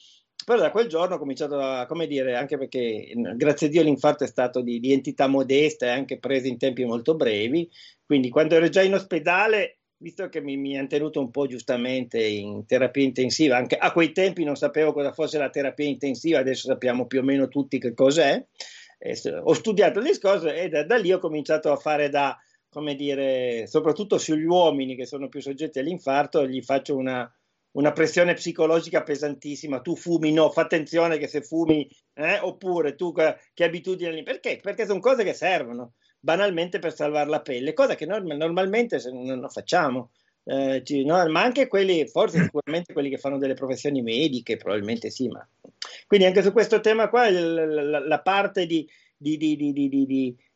[0.48, 4.24] però da quel giorno ho cominciato a, come dire, anche perché grazie a Dio l'infarto
[4.24, 7.68] è stato di, di entità modesta e anche preso in tempi molto brevi,
[8.02, 12.24] quindi quando ero già in ospedale visto che mi, mi hanno tenuto un po' giustamente
[12.24, 16.68] in terapia intensiva, anche a quei tempi non sapevo cosa fosse la terapia intensiva, adesso
[16.68, 18.42] sappiamo più o meno tutti che cos'è.
[18.98, 22.34] Eh, ho studiato le cose e da, da, lì ho cominciato a fare da,
[22.70, 27.30] come dire, soprattutto sugli uomini che sono più soggetti all'infarto, gli faccio una,
[27.72, 29.80] una pressione psicologica pesantissima.
[29.80, 34.58] Tu fumi, no, fa attenzione che se fumi, eh, oppure tu che abitudini, perché?
[34.62, 39.48] Perché sono cose che servono banalmente per salvare la pelle, cosa che norm- normalmente non
[39.48, 40.10] facciamo.
[40.44, 45.10] Eh, ci, no, ma anche quelli, forse sicuramente quelli che fanno delle professioni mediche, probabilmente
[45.10, 45.46] sì, ma
[46.06, 49.56] quindi anche su questo tema qua la, la, parte di, di, di,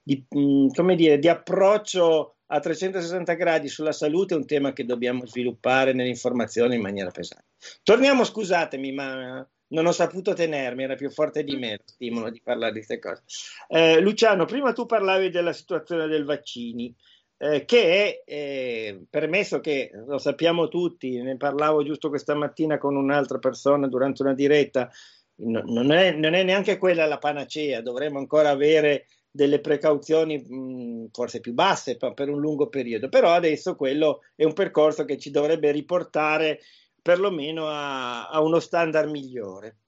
[0.03, 4.85] di, mm, come dire, di approccio a 360 gradi sulla salute è un tema che
[4.85, 7.47] dobbiamo sviluppare nell'informazione in maniera pesante.
[7.83, 12.43] Torniamo, scusatemi, ma non ho saputo tenermi, era più forte di me lo stimolo di
[12.43, 13.23] parlare di queste cose.
[13.69, 16.95] Eh, Luciano, prima tu parlavi della situazione dei vaccini,
[17.39, 22.97] eh, che è eh, permesso che lo sappiamo tutti, ne parlavo giusto questa mattina con
[22.97, 24.91] un'altra persona durante una diretta,
[25.37, 31.09] no, non, è, non, è, neanche quella la panacea, dovremmo ancora avere delle precauzioni mh,
[31.11, 35.31] forse più basse per, un lungo periodo, però adesso quello è un percorso che ci
[35.31, 36.61] dovrebbe riportare
[37.01, 39.79] perlomeno a, a uno standard migliore.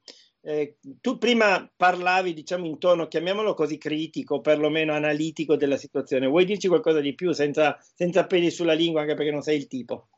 [0.40, 6.26] Eh, tu prima parlavi, diciamo, in tono, chiamiamolo così, critico, perlomeno analitico della situazione.
[6.26, 9.66] Vuoi dirci qualcosa di più senza, senza peli sulla lingua, anche perché non sei il
[9.68, 10.08] tipo?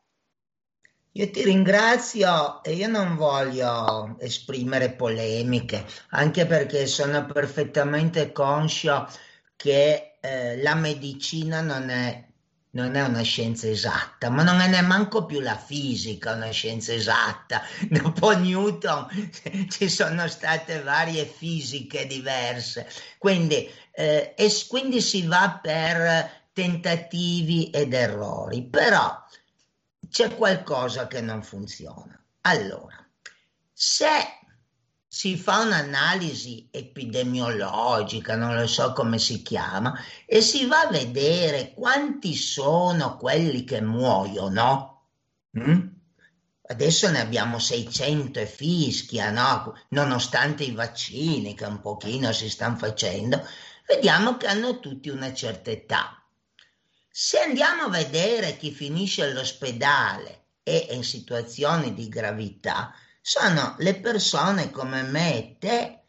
[1.17, 9.09] Io ti ringrazio e io non voglio esprimere polemiche, anche perché sono perfettamente conscio
[9.55, 12.23] che eh, la medicina non è
[12.69, 17.63] non è una scienza esatta, ma non è neanche più la fisica una scienza esatta.
[17.89, 19.07] Dopo Newton
[19.69, 27.93] ci sono state varie fisiche diverse, quindi, eh, e quindi si va per tentativi ed
[27.93, 29.25] errori, però
[30.09, 32.21] c'è qualcosa che non funziona.
[32.41, 33.05] Allora,
[33.73, 34.07] se
[35.07, 39.93] si fa un'analisi epidemiologica, non lo so come si chiama,
[40.25, 45.05] e si va a vedere quanti sono quelli che muoiono.
[45.57, 45.87] Mm?
[46.69, 49.73] Adesso ne abbiamo 600 e fischia, no?
[49.89, 53.41] nonostante i vaccini che un pochino si stanno facendo,
[53.87, 56.16] vediamo che hanno tutti una certa età.
[57.19, 64.69] Se andiamo a vedere chi finisce all'ospedale e in situazioni di gravità, sono le persone
[64.69, 66.01] come me e te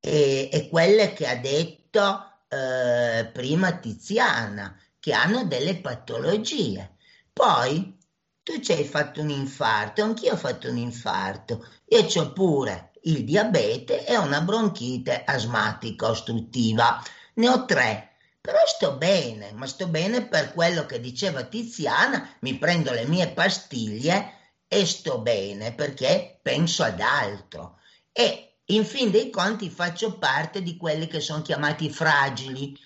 [0.00, 6.96] e, e quelle che ha detto eh, prima Tiziana, che hanno delle patologie.
[7.32, 7.96] Poi
[8.42, 13.22] tu ci hai fatto un infarto, anch'io ho fatto un infarto, io ho pure il
[13.22, 17.00] diabete e una bronchite asmatica ostruttiva.
[17.34, 18.15] Ne ho tre,
[18.46, 23.32] però sto bene, ma sto bene per quello che diceva Tiziana, mi prendo le mie
[23.32, 24.34] pastiglie
[24.68, 27.80] e sto bene perché penso ad altro
[28.12, 32.78] e in fin dei conti faccio parte di quelli che sono chiamati fragili.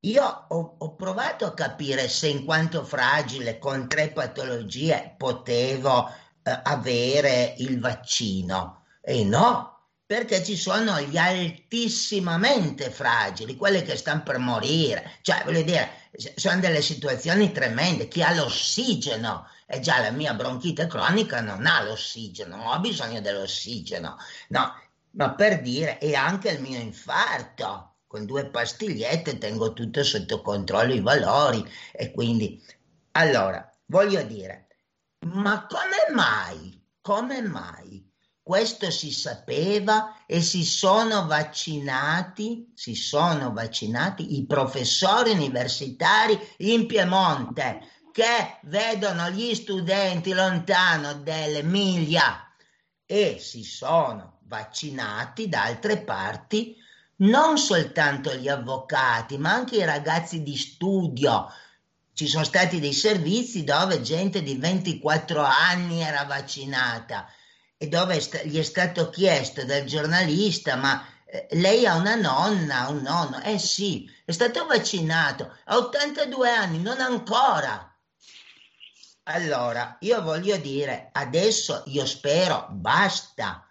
[0.00, 6.06] Io ho, ho provato a capire se in quanto fragile con tre patologie potevo
[6.42, 9.75] eh, avere il vaccino e no,
[10.06, 16.60] perché ci sono gli altissimamente fragili, quelli che stanno per morire, cioè voglio dire, sono
[16.60, 22.54] delle situazioni tremende, chi ha l'ossigeno, e già la mia bronchite cronica non ha l'ossigeno,
[22.54, 24.16] non ho bisogno dell'ossigeno,
[24.50, 30.40] no, ma per dire, e anche il mio infarto, con due pastigliette tengo tutto sotto
[30.40, 32.64] controllo i valori e quindi,
[33.12, 34.68] allora, voglio dire,
[35.26, 38.05] ma come mai, come mai
[38.46, 47.80] questo si sapeva e si sono vaccinati, si sono vaccinati i professori universitari in Piemonte
[48.12, 52.48] che vedono gli studenti lontano delle miglia
[53.04, 56.76] e si sono vaccinati da altre parti
[57.16, 61.48] non soltanto gli avvocati, ma anche i ragazzi di studio.
[62.12, 67.26] Ci sono stati dei servizi dove gente di 24 anni era vaccinata
[67.78, 73.02] e dove gli è stato chiesto dal giornalista, ma eh, lei ha una nonna, un
[73.02, 73.42] nonno?
[73.42, 77.90] Eh sì, è stato vaccinato, ha 82 anni, non ancora.
[79.24, 83.68] Allora, io voglio dire, adesso io spero, basta.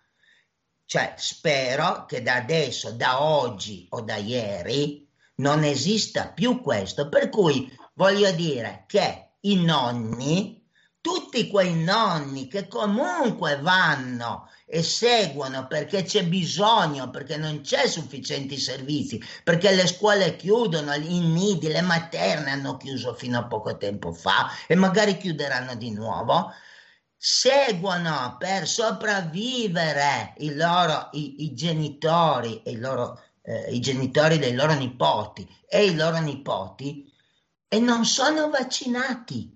[0.85, 7.07] Cioè, spero che da adesso, da oggi o da ieri, non esista più questo.
[7.07, 10.64] Per cui voglio dire che i nonni
[11.05, 18.57] tutti quei nonni che comunque vanno e seguono perché c'è bisogno, perché non c'è sufficienti
[18.57, 24.13] servizi, perché le scuole chiudono, i nidi, le materne hanno chiuso fino a poco tempo
[24.13, 26.51] fa e magari chiuderanno di nuovo,
[27.15, 34.73] seguono per sopravvivere i loro i, i genitori i, loro, eh, i genitori dei loro
[34.73, 37.07] nipoti e i loro nipoti
[37.67, 39.54] e non sono vaccinati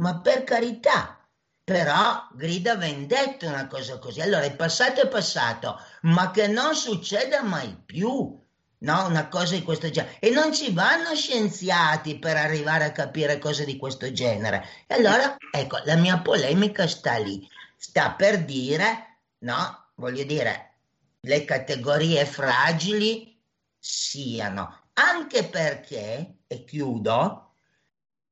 [0.00, 1.18] ma per carità,
[1.62, 4.20] però grida vendetta una cosa così.
[4.20, 8.38] Allora il passato è passato, ma che non succeda mai più.
[8.82, 10.16] No, una cosa di questo genere.
[10.20, 14.66] E non ci vanno scienziati per arrivare a capire cose di questo genere.
[14.86, 17.46] E allora, ecco, la mia polemica sta lì.
[17.76, 20.76] Sta per dire, no, voglio dire,
[21.20, 23.38] le categorie fragili
[23.78, 24.84] siano.
[24.94, 27.52] Anche perché, e chiudo,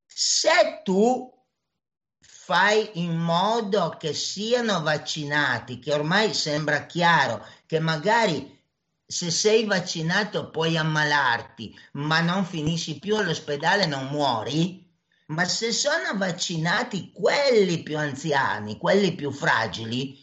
[0.06, 1.37] se tu
[2.48, 8.58] fai in modo che siano vaccinati, che ormai sembra chiaro che magari
[9.04, 14.82] se sei vaccinato puoi ammalarti, ma non finisci più all'ospedale, non muori.
[15.26, 20.18] Ma se sono vaccinati quelli più anziani, quelli più fragili,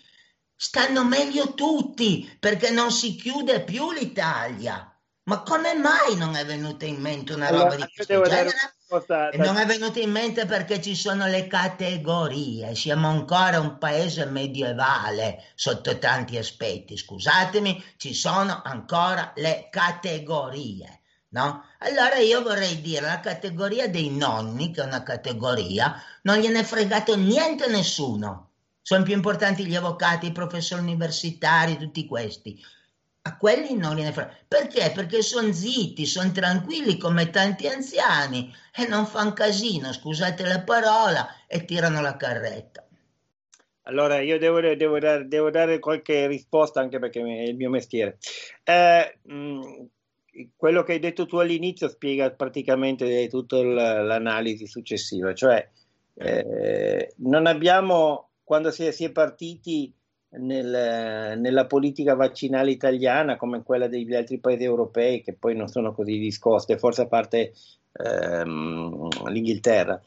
[0.55, 4.91] stanno meglio tutti perché non si chiude più l'Italia.
[5.25, 8.74] Ma come mai non è venuta in mente una allora, roba di questo genere?
[8.87, 14.25] E non è venuta in mente perché ci sono le categorie, siamo ancora un paese
[14.25, 21.63] medievale sotto tanti aspetti, scusatemi, ci sono ancora le categorie, no?
[21.79, 26.63] Allora io vorrei dire la categoria dei nonni, che è una categoria, non gliene è
[26.63, 28.51] fregato niente a nessuno.
[28.83, 32.63] Sono più importanti gli avvocati, i professori universitari, tutti questi
[33.27, 34.37] a quelli non gliene frega.
[34.47, 34.91] Perché?
[34.93, 41.27] Perché sono zitti, sono tranquilli come tanti anziani e non fanno casino, scusate la parola,
[41.47, 42.87] e tirano la carretta.
[43.87, 48.17] Allora, io devo, devo, dare, devo dare, qualche risposta anche perché è il mio mestiere.
[48.63, 49.85] Eh, mh,
[50.55, 55.67] quello che hai detto tu all'inizio spiega praticamente tutta l'analisi successiva, cioè
[56.15, 59.91] eh, non abbiamo, quando si è, si è partiti
[60.39, 65.93] nel, nella politica vaccinale italiana come quella degli altri paesi europei che poi non sono
[65.93, 67.53] così discoste, forse a parte
[67.93, 70.01] ehm, l'Inghilterra.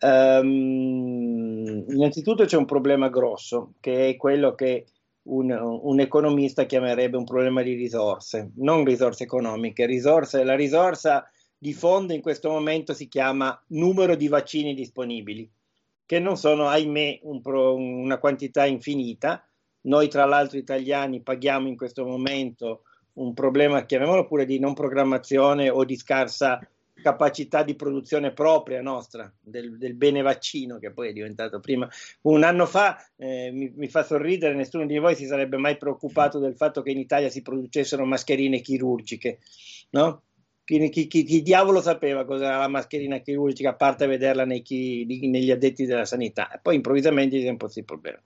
[0.00, 4.84] Um, innanzitutto c'è un problema grosso che è quello che
[5.24, 11.26] un, un, economista chiamerebbe un problema di risorse, non risorse economiche, risorse, la risorsa
[11.56, 15.50] di fondo in questo momento si chiama numero di vaccini disponibili,
[16.04, 19.42] che non sono, ahimè, un pro, una quantità infinita,
[19.84, 22.82] noi, tra l'altro, italiani paghiamo in questo momento
[23.14, 26.58] un problema, chiamiamolo pure di non programmazione o di scarsa
[27.02, 31.88] capacità di produzione propria nostra del, del, bene vaccino che poi è diventato prima.
[32.22, 36.38] Un anno fa eh, mi, mi, fa sorridere nessuno di voi si sarebbe mai preoccupato
[36.38, 39.38] del fatto che in Italia si producessero mascherine chirurgiche
[39.90, 40.22] no?
[40.64, 44.62] Chi, chi, chi, chi diavolo sapeva cos'era la mascherina chirurgica a parte vederla nei,
[45.28, 46.50] negli addetti della sanità.
[46.50, 48.18] E poi improvvisamente si è imposto il problema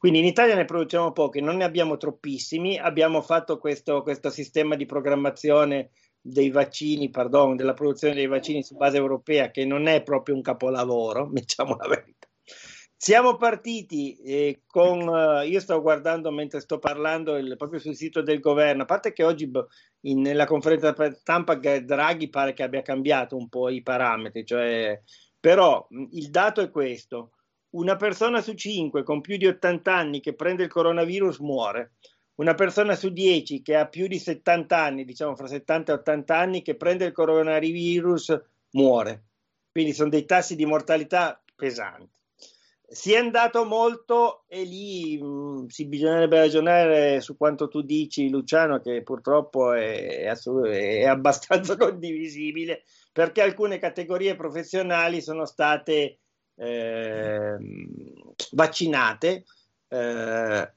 [0.00, 4.74] quindi in Italia ne produciamo pochi, non ne abbiamo troppissimi, abbiamo fatto questo, questo sistema
[4.74, 10.02] di programmazione dei vaccini, pardon, della produzione dei vaccini su base europea che non è
[10.02, 12.26] proprio un capolavoro, diciamo la verità.
[12.96, 18.22] Siamo partiti eh, con, uh, io sto guardando mentre sto parlando il, proprio sul sito
[18.22, 19.50] del governo, a parte che oggi
[20.04, 24.98] in, nella conferenza stampa Draghi pare che abbia cambiato un po' i parametri, cioè,
[25.38, 27.32] però il dato è questo,
[27.70, 31.92] una persona su 5 con più di 80 anni che prende il coronavirus muore.
[32.36, 36.36] Una persona su 10 che ha più di 70 anni, diciamo fra 70 e 80
[36.36, 39.24] anni, che prende il coronavirus muore.
[39.70, 42.18] Quindi sono dei tassi di mortalità pesanti.
[42.92, 48.80] Si è andato molto e lì mh, si bisognerebbe ragionare su quanto tu dici, Luciano,
[48.80, 56.18] che purtroppo è, è, è abbastanza condivisibile, perché alcune categorie professionali sono state
[56.60, 57.56] eh,
[58.52, 59.44] vaccinate,
[59.88, 60.72] eh,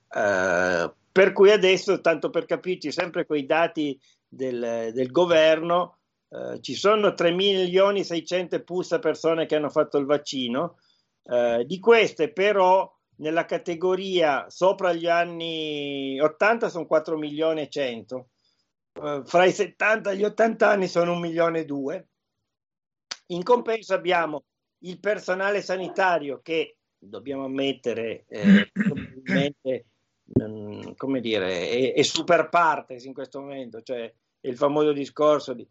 [1.12, 5.98] per cui adesso, tanto per capirci, sempre con i dati del, del governo,
[6.30, 10.78] eh, ci sono 3 milioni 600 puzza persone che hanno fatto il vaccino,
[11.26, 18.30] eh, di queste però nella categoria sopra gli anni 80 sono 4 milioni e 100,
[19.04, 22.08] eh, fra i 70 e gli 80 anni sono 1 milione e 2.
[23.28, 24.44] In compenso abbiamo
[24.84, 29.86] il personale sanitario che dobbiamo ammettere eh, probabilmente
[30.40, 34.12] mm, come dire è, è, super partes in questo momento cioè
[34.42, 35.68] il famoso discorso di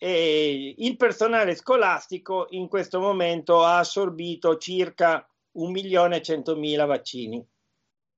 [0.00, 7.44] e il personale scolastico in questo momento ha assorbito circa un milione e centomila vaccini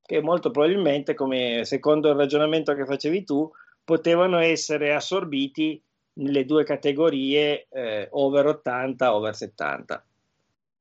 [0.03, 3.51] che molto probabilmente come secondo il ragionamento che facevi tu
[3.83, 5.83] potevano essere assorbiti
[6.15, 10.05] nelle due categorie eh, over 80 over 70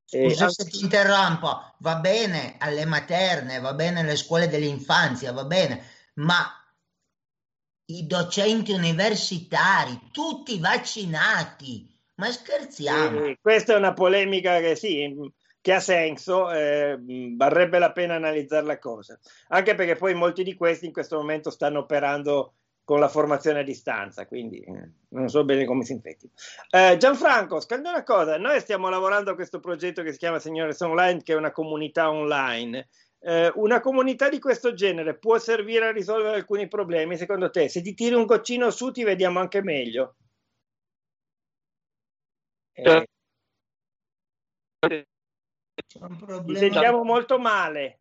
[0.09, 5.45] Scusa eh, se ti interrompo, va bene alle materne, va bene alle scuole dell'infanzia, va
[5.45, 5.83] bene,
[6.15, 6.51] ma
[7.85, 13.25] i docenti universitari, tutti vaccinati, ma scherziamo.
[13.25, 15.15] Eh, questa è una polemica che sì,
[15.61, 16.97] che ha senso, eh,
[17.37, 21.51] varrebbe la pena analizzare la cosa, anche perché poi molti di questi in questo momento
[21.51, 22.55] stanno operando
[22.89, 26.27] con la formazione a distanza, quindi eh, non so bene come si infetti.
[26.71, 30.81] Eh, Gianfranco, scambia una cosa, noi stiamo lavorando a questo progetto che si chiama Signores
[30.81, 32.89] Online, che è una comunità online.
[33.19, 37.69] Eh, una comunità di questo genere può servire a risolvere alcuni problemi, secondo te?
[37.69, 40.15] Se ti tiri un goccino su ti vediamo anche meglio.
[42.73, 43.05] Eh.
[45.85, 47.99] Ti sentiamo molto male.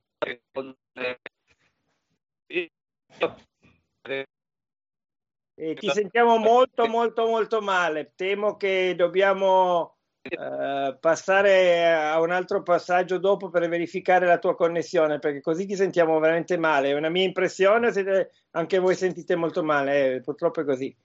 [5.61, 8.13] E ti sentiamo molto molto molto male.
[8.15, 15.19] Temo che dobbiamo uh, passare a un altro passaggio dopo per verificare la tua connessione,
[15.19, 16.91] perché così ti sentiamo veramente male.
[16.91, 20.97] È una mia impressione, siete, anche voi sentite molto male, eh, purtroppo è così.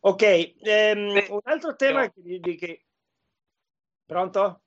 [0.00, 2.84] Ok, um, un altro tema che, che...
[4.06, 4.62] Pronto?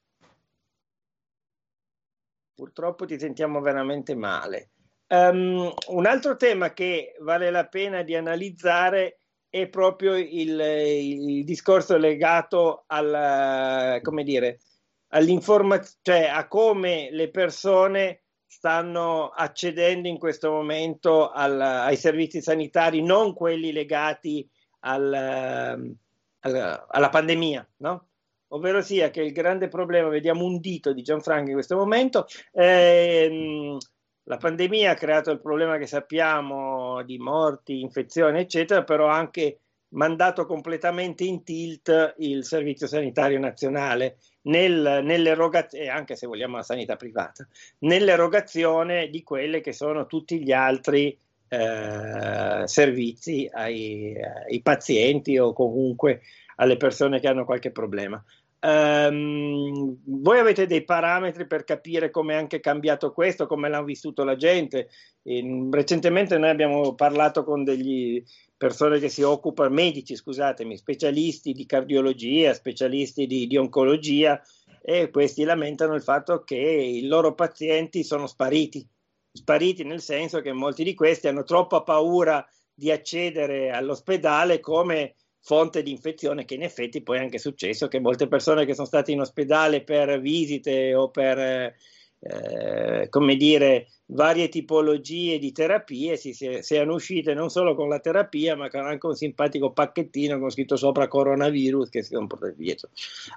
[2.53, 4.69] Purtroppo ti sentiamo veramente male.
[5.07, 9.17] Um, un altro tema che vale la pena di analizzare
[9.53, 14.61] è proprio il, il discorso legato al, come dire,
[15.09, 23.03] all'informazione, cioè a come le persone stanno accedendo in questo momento al, ai servizi sanitari,
[23.03, 24.49] non quelli legati
[24.79, 28.07] al, al, alla pandemia, no?
[28.47, 33.77] ovvero sia che il grande problema, vediamo un dito di Gianfranco in questo momento, ehm,
[34.25, 39.59] la pandemia ha creato il problema che sappiamo di morti, infezioni, eccetera, però ha anche
[39.89, 46.95] mandato completamente in tilt il Servizio Sanitario Nazionale nel, nell'erogazione, anche se vogliamo la sanità
[46.95, 47.47] privata,
[47.79, 51.17] nell'erogazione di quelle che sono tutti gli altri
[51.47, 54.15] eh, servizi ai,
[54.47, 56.21] ai pazienti o comunque
[56.55, 58.23] alle persone che hanno qualche problema.
[58.65, 64.23] Um, voi avete dei parametri per capire come è anche cambiato questo, come l'ha vissuto
[64.23, 64.87] la gente.
[65.21, 68.23] E, recentemente noi abbiamo parlato con delle
[68.55, 74.41] persone che si occupano, medici, scusatemi, specialisti di cardiologia, specialisti di, di oncologia,
[74.81, 78.87] e questi lamentano il fatto che i loro pazienti sono spariti.
[79.29, 85.83] Spariti nel senso che molti di questi hanno troppa paura di accedere all'ospedale come fonte
[85.83, 89.11] di infezione che in effetti poi è anche successo che molte persone che sono state
[89.11, 91.75] in ospedale per visite o per
[92.19, 97.99] eh, come dire varie tipologie di terapie si, si, siano uscite non solo con la
[97.99, 102.55] terapia ma con anche un simpatico pacchettino con scritto sopra coronavirus che si sono portati
[102.55, 102.89] dietro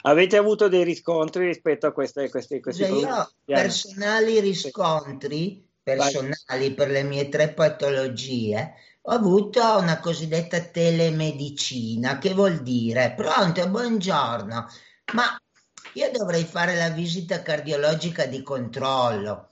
[0.02, 6.88] avete avuto dei riscontri rispetto a queste, queste, questi cioè io personali riscontri personali per
[6.88, 8.74] le mie tre patologie
[9.08, 14.66] ho avuto una cosiddetta telemedicina, che vuol dire pronto, buongiorno,
[15.12, 15.40] ma
[15.92, 19.48] io dovrei fare la visita cardiologica di controllo.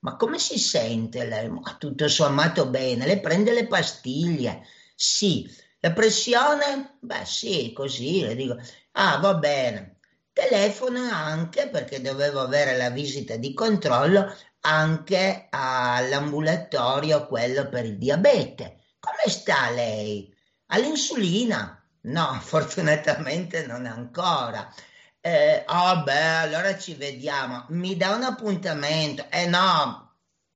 [0.00, 1.48] Ma come si sente lei?
[1.48, 4.62] Ma tutto sommato bene, le prende le pastiglie.
[4.94, 5.50] Sì,
[5.80, 6.98] la pressione?
[7.00, 8.56] Beh, sì, così le dico.
[8.92, 9.98] Ah, va bene.
[10.32, 18.76] Telefono anche perché dovevo avere la visita di controllo anche all'ambulatorio, quello per il diabete
[19.02, 20.32] come sta lei?
[20.66, 21.76] All'insulina?
[22.02, 24.72] No, fortunatamente non ancora.
[25.20, 27.66] Eh, oh beh, allora ci vediamo.
[27.70, 29.26] Mi dà un appuntamento?
[29.28, 30.14] Eh no,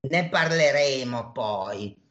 [0.09, 2.05] ne parleremo poi.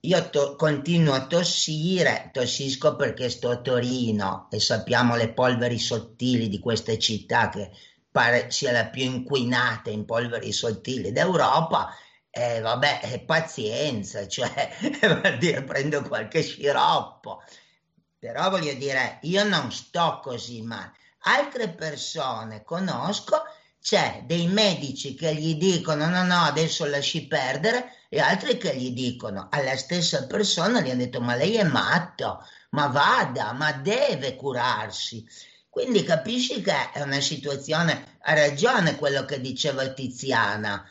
[0.00, 6.48] Io to- continuo a tossire, tossisco perché sto a Torino e sappiamo le polveri sottili
[6.48, 7.70] di queste città che
[8.10, 11.94] pare sia la più inquinata in polveri sottili d'Europa
[12.34, 17.42] eh, vabbè, pazienza, cioè vuol dire prendo qualche sciroppo.
[18.18, 20.92] Però voglio dire, io non sto così male.
[21.26, 23.42] Altre persone conosco,
[23.80, 28.90] c'è dei medici che gli dicono no, no, adesso lasci perdere e altri che gli
[28.90, 34.36] dicono alla stessa persona, gli hanno detto ma lei è matto, ma vada, ma deve
[34.36, 35.24] curarsi.
[35.68, 40.84] Quindi capisci che è una situazione, ha ragione quello che diceva Tiziana,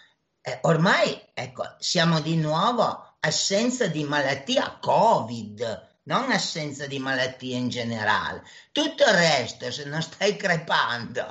[0.45, 7.69] eh, ormai ecco, siamo di nuovo assenza di malattia Covid, non assenza di malattie in
[7.69, 8.43] generale.
[8.73, 11.25] Tutto il resto, se non stai crepando,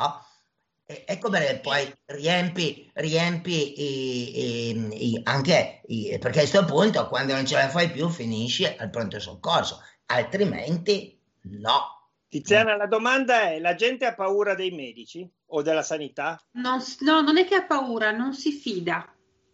[0.87, 7.35] eh, ecco perché poi riempi, riempi i, i, i, anche perché a questo punto quando
[7.35, 12.02] non ce la fai più finisci al pronto soccorso, altrimenti no.
[12.33, 16.43] Tiziana, la domanda è: la gente ha paura dei medici o della sanità?
[16.53, 19.07] Non, no, non è che ha paura, non si fida,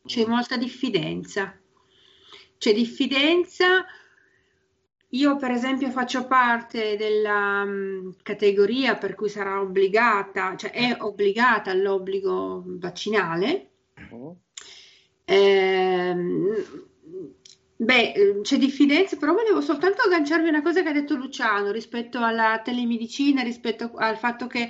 [0.06, 0.30] c'è mm.
[0.30, 1.58] molta diffidenza.
[2.56, 3.84] C'è diffidenza.
[5.08, 11.72] Io, per esempio, faccio parte della um, categoria per cui sarà obbligata, cioè è obbligata
[11.72, 13.70] all'obbligo vaccinale.
[14.08, 14.38] Uh-huh.
[15.24, 16.14] Eh,
[17.80, 22.18] Beh, ehm, c'è diffidenza, però volevo soltanto agganciarvi una cosa che ha detto Luciano rispetto
[22.22, 24.68] alla telemedicina, rispetto al fatto che,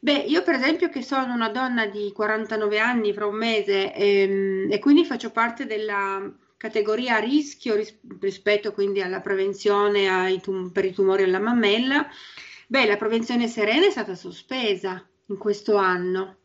[0.00, 4.70] beh, io per esempio che sono una donna di 49 anni fra un mese ehm,
[4.70, 10.84] e quindi faccio parte della categoria a rischio ris- rispetto quindi alla prevenzione tum- per
[10.84, 12.06] i tumori alla mammella,
[12.68, 16.40] beh, la prevenzione serena è stata sospesa in questo anno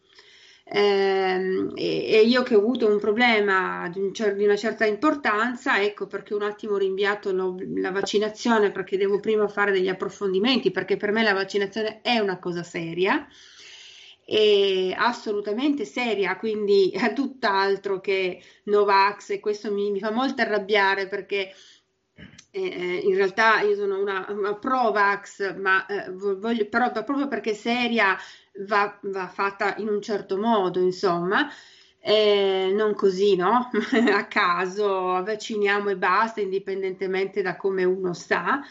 [0.72, 5.82] Ehm, e, io che ho avuto un problema di, un cer- di, una certa importanza,
[5.82, 10.70] ecco perché un attimo ho rinviato lo, la vaccinazione perché devo prima fare degli approfondimenti,
[10.70, 13.28] perché per me la vaccinazione è una cosa seria
[14.26, 21.08] e assolutamente seria, quindi è tutt'altro che Novax e questo mi, mi fa molto arrabbiare
[21.08, 21.52] perché
[22.52, 27.54] eh, eh, in realtà io sono una, una pro-vax, ma eh, voglio, però proprio perché
[27.54, 28.16] seria
[28.68, 31.50] va, va, fatta in un certo modo, insomma,
[32.00, 33.70] eh, non così, no?
[34.14, 34.88] A caso,
[35.24, 38.62] vacciniamo e basta, indipendentemente da come uno sta.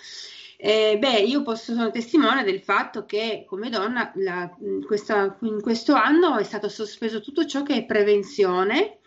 [0.57, 4.53] Eh, beh, io posso, sono testimone del fatto che come donna la,
[4.85, 8.99] questa, in questo anno è stato sospeso tutto ciò che è prevenzione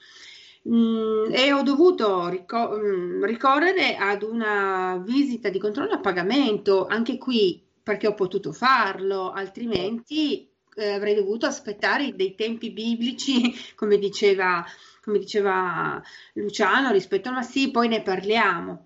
[0.70, 7.18] Mm, e ho dovuto ricor- mm, ricorrere ad una visita di controllo a pagamento, anche
[7.18, 14.66] qui perché ho potuto farlo, altrimenti eh, avrei dovuto aspettare dei tempi biblici, come diceva,
[15.04, 16.02] come diceva
[16.34, 18.86] Luciano, rispetto a ma sì, poi ne parliamo.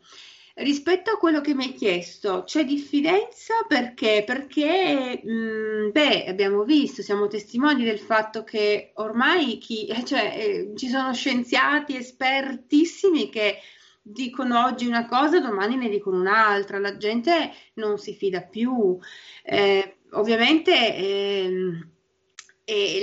[0.57, 4.23] Rispetto a quello che mi hai chiesto, c'è diffidenza perché?
[4.25, 10.73] Perché, mh, mm, beh, abbiamo visto, siamo testimoni del fatto che ormai chi, cioè, eh,
[10.77, 13.57] ci sono scienziati espertissimi che
[14.01, 18.97] dicono oggi una cosa, domani ne dicono un'altra, la gente non si fida più.
[19.43, 21.89] Eh, ovviamente ehm,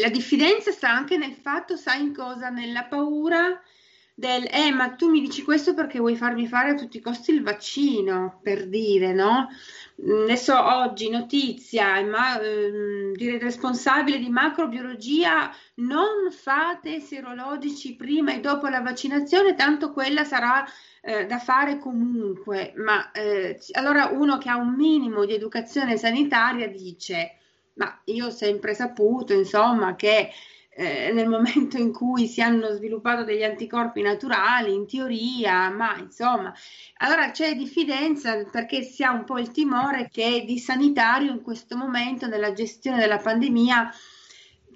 [0.00, 2.48] la diffidenza sta anche nel fatto, sai in cosa?
[2.48, 3.60] Nella paura
[4.14, 7.32] del eh, ma tu mi dici questo perché vuoi farmi fare a tutti i costi
[7.32, 9.48] il vaccino, per dire, no?
[10.04, 18.40] Mm, ne so, oggi notizia, ma, ehm, responsabile di macrobiologia, non fate serologici prima e
[18.40, 20.64] dopo la vaccinazione, tanto quella sarà
[21.02, 22.72] eh, da fare comunque.
[22.76, 27.38] Ma eh, allora uno che ha un minimo di educazione sanitaria dice,
[27.74, 30.30] ma io ho sempre saputo, insomma, che
[30.74, 36.54] eh, nel momento in cui si hanno sviluppato degli anticorpi naturali, in teoria, ma insomma,
[36.98, 41.76] allora c'è diffidenza perché si ha un po' il timore che di sanitario in questo
[41.76, 43.92] momento nella gestione della pandemia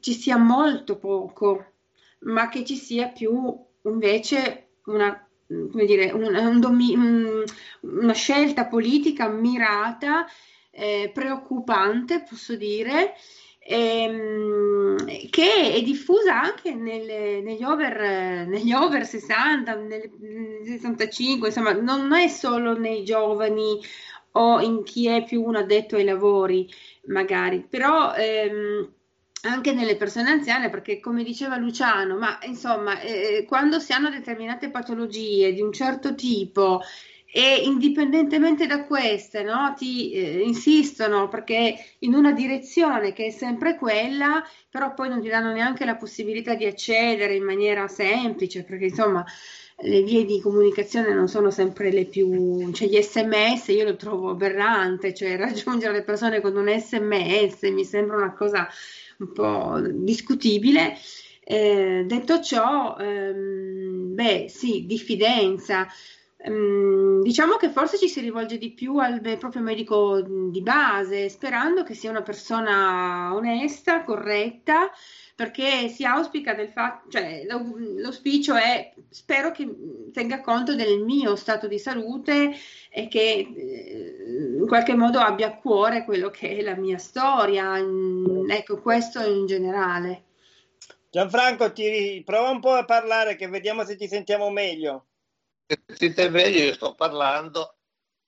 [0.01, 1.73] ci sia molto poco,
[2.21, 7.45] ma che ci sia più invece una come dire, un, un domi- un,
[7.81, 10.27] una scelta politica mirata,
[10.71, 13.15] eh, preoccupante, posso dire,
[13.59, 14.97] ehm,
[15.31, 20.11] che è diffusa anche nelle, negli, over, negli, over, 60, nel
[20.65, 23.81] 65, insomma, non è solo nei giovani
[24.33, 26.69] o in chi è più un addetto ai lavori,
[27.07, 28.93] magari, però ehm,
[29.49, 34.71] anche nelle persone anziane, perché come diceva Luciano, ma insomma, eh, quando si hanno determinate
[34.71, 36.81] patologie di un certo tipo,
[37.37, 43.77] e indipendentemente da queste no, ti eh, insistono perché in una direzione che è sempre
[43.77, 48.87] quella, però poi non ti danno neanche la possibilità di accedere in maniera semplice, perché
[48.87, 49.23] insomma
[49.81, 54.31] le vie di comunicazione non sono sempre le più, cioè gli sms io lo trovo
[54.31, 58.67] aberrante, cioè raggiungere le persone con un sms mi sembra una cosa
[59.19, 60.97] un po' discutibile.
[61.45, 65.87] Eh, detto ciò, ehm, beh sì, diffidenza.
[66.39, 71.83] Um, diciamo che forse ci si rivolge di più al proprio medico di base, sperando
[71.83, 74.91] che sia una persona onesta, corretta,
[75.37, 79.69] perché si auspica del fatto, cioè l'auspicio è spero che
[80.13, 82.53] tenga conto del mio stato di salute
[82.91, 87.77] e che eh, in qualche modo abbia a cuore quello che è la mia storia,
[88.49, 90.25] ecco questo in generale.
[91.11, 95.07] Gianfranco, ti prova un po' a parlare che vediamo se ti sentiamo meglio
[95.67, 97.79] sentite meglio, io sto parlando.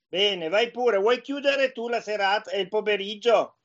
[0.08, 0.98] Bene, vai pure.
[0.98, 3.57] Vuoi chiudere tu la serata e il pomeriggio?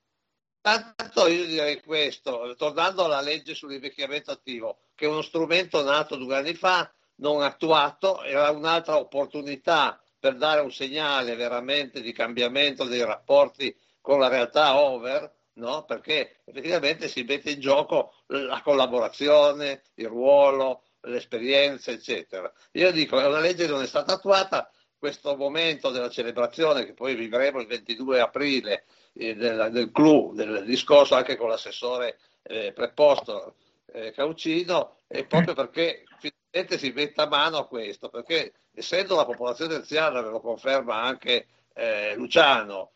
[0.64, 6.38] Tanto io direi questo, tornando alla legge sull'invecchiamento attivo, che è uno strumento nato due
[6.38, 13.04] anni fa, non attuato, era un'altra opportunità per dare un segnale veramente di cambiamento dei
[13.04, 15.84] rapporti con la realtà over, no?
[15.84, 22.50] perché effettivamente si mette in gioco la collaborazione, il ruolo, l'esperienza, eccetera.
[22.72, 26.94] Io dico, è una legge che non è stata attuata, questo momento della celebrazione che
[26.94, 32.72] poi vivremo il 22 aprile eh, del, del clou, del discorso anche con l'assessore eh,
[32.74, 33.56] preposto
[33.92, 39.76] eh, Caucino, è proprio perché finalmente si metta mano a questo, perché essendo la popolazione
[39.76, 42.92] anziana, ve lo conferma anche eh, Luciano,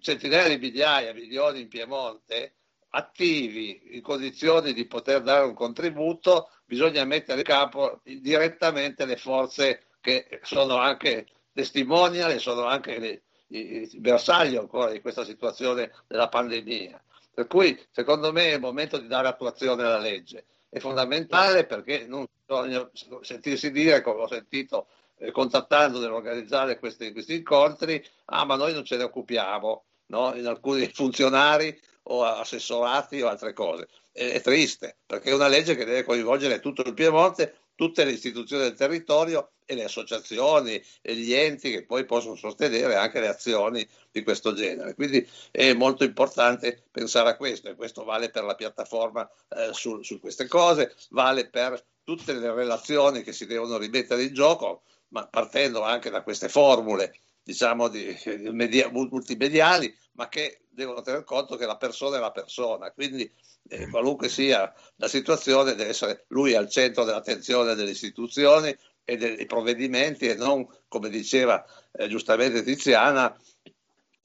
[0.00, 2.54] centinaia di migliaia, milioni in Piemonte,
[2.90, 9.86] attivi in condizioni di poter dare un contributo, bisogna mettere in campo direttamente le forze
[10.00, 13.22] che sono anche testimonial e sono anche le,
[13.98, 17.02] bersaglio ancora di questa situazione della pandemia.
[17.32, 20.44] Per cui secondo me è il momento di dare attuazione alla legge.
[20.68, 22.88] è fondamentale perché non bisogna
[23.22, 24.86] sentirsi dire, come ho sentito
[25.18, 30.34] eh, contattando nell'organizzare questi, questi, incontri, ah ma noi non ce ne occupiamo, no?
[30.34, 33.88] in alcuni funzionari o assessorati o altre cose.
[34.12, 38.10] È, è triste perché è una legge che deve coinvolgere tutto il Piemonte tutte le
[38.10, 43.28] istituzioni del territorio e le associazioni e gli enti che poi possono sostenere anche le
[43.28, 44.94] azioni di questo genere.
[44.94, 50.02] Quindi è molto importante pensare a questo e questo vale per la piattaforma eh, su,
[50.02, 55.26] su, queste cose, vale per tutte le relazioni che si devono rimettere in gioco, ma
[55.26, 57.14] partendo anche da queste formule
[57.50, 62.30] diciamo di, di media, multimediali, ma che devono tener conto che la persona è la
[62.30, 63.30] persona, quindi
[63.68, 68.74] eh, qualunque sia la situazione deve essere lui al centro dell'attenzione delle istituzioni
[69.04, 73.36] e dei provvedimenti e non, come diceva eh, giustamente Tiziana,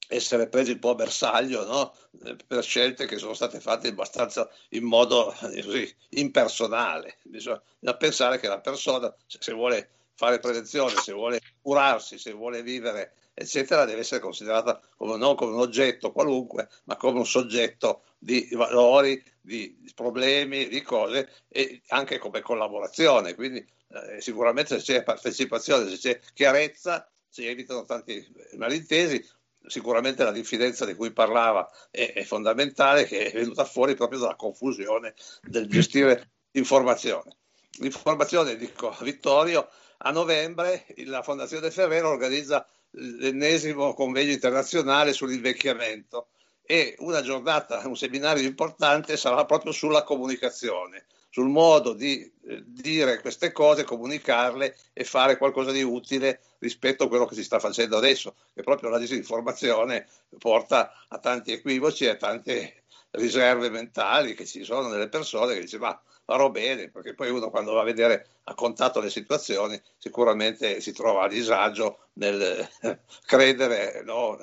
[0.08, 1.96] essere presi un po' a bersaglio no?
[2.24, 7.18] Eh, per scelte che sono state fatte abbastanza in modo eh, così, impersonale.
[7.24, 7.60] Bisogna
[7.98, 13.84] pensare che la persona, se vuole fare prevenzione, se vuole curarsi, se vuole vivere eccetera,
[13.84, 19.22] deve essere considerata come, non come un oggetto qualunque, ma come un soggetto di valori,
[19.42, 23.34] di problemi, di cose e anche come collaborazione.
[23.34, 29.22] Quindi eh, sicuramente se c'è partecipazione, se c'è chiarezza, si evitano tanti malintesi.
[29.66, 34.36] Sicuramente la diffidenza di cui parlava è, è fondamentale, che è venuta fuori proprio dalla
[34.36, 37.36] confusione del gestire l'informazione.
[37.80, 39.68] L'informazione, dico Vittorio,
[39.98, 46.28] a novembre la Fondazione Ferrero organizza l'ennesimo convegno internazionale sull'invecchiamento
[46.62, 53.20] e una giornata, un seminario importante sarà proprio sulla comunicazione, sul modo di eh, dire
[53.20, 57.96] queste cose, comunicarle e fare qualcosa di utile rispetto a quello che si sta facendo
[57.96, 64.44] adesso, che proprio la disinformazione porta a tanti equivoci e a tante riserve mentali che
[64.44, 67.84] ci sono nelle persone che dicono ma farò bene, perché poi uno quando va a
[67.84, 72.68] vedere a contatto le situazioni sicuramente si trova a disagio nel
[73.24, 74.36] credere no,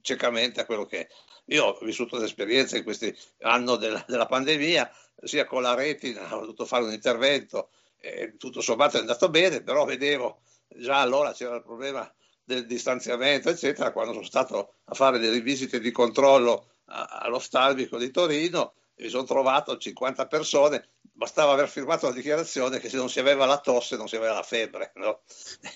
[0.00, 1.08] ciecamente a quello che.
[1.48, 4.90] Io ho vissuto un'esperienza in questi anni della, della, pandemia,
[5.24, 9.62] sia con la retina, ho dovuto fare un intervento, e tutto sommato è andato bene,
[9.62, 12.10] però vedevo già allora c'era il problema
[12.44, 18.74] del distanziamento, eccetera, quando sono stato a fare delle visite di controllo all'oftalmico di Torino
[18.96, 23.44] mi sono trovato 50 persone, bastava aver firmato la dichiarazione che se non si aveva
[23.46, 25.22] la tosse non si aveva la febbre, no?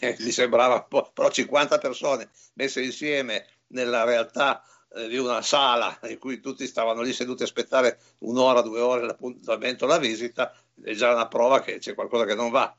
[0.18, 4.62] gli sembrava un po', però 50 persone messe insieme nella realtà
[4.94, 9.04] eh, di una sala in cui tutti stavano lì seduti a aspettare un'ora, due ore
[9.04, 12.74] l'appuntamento, la visita, è già una prova che c'è qualcosa che non va.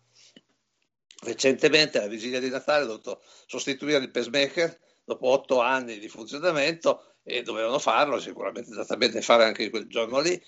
[1.22, 7.16] Recentemente, alla vigilia di Natale, ho dovuto sostituire il pacemaker dopo otto anni di funzionamento
[7.30, 10.41] e dovevano farlo, sicuramente bene fare anche quel giorno lì,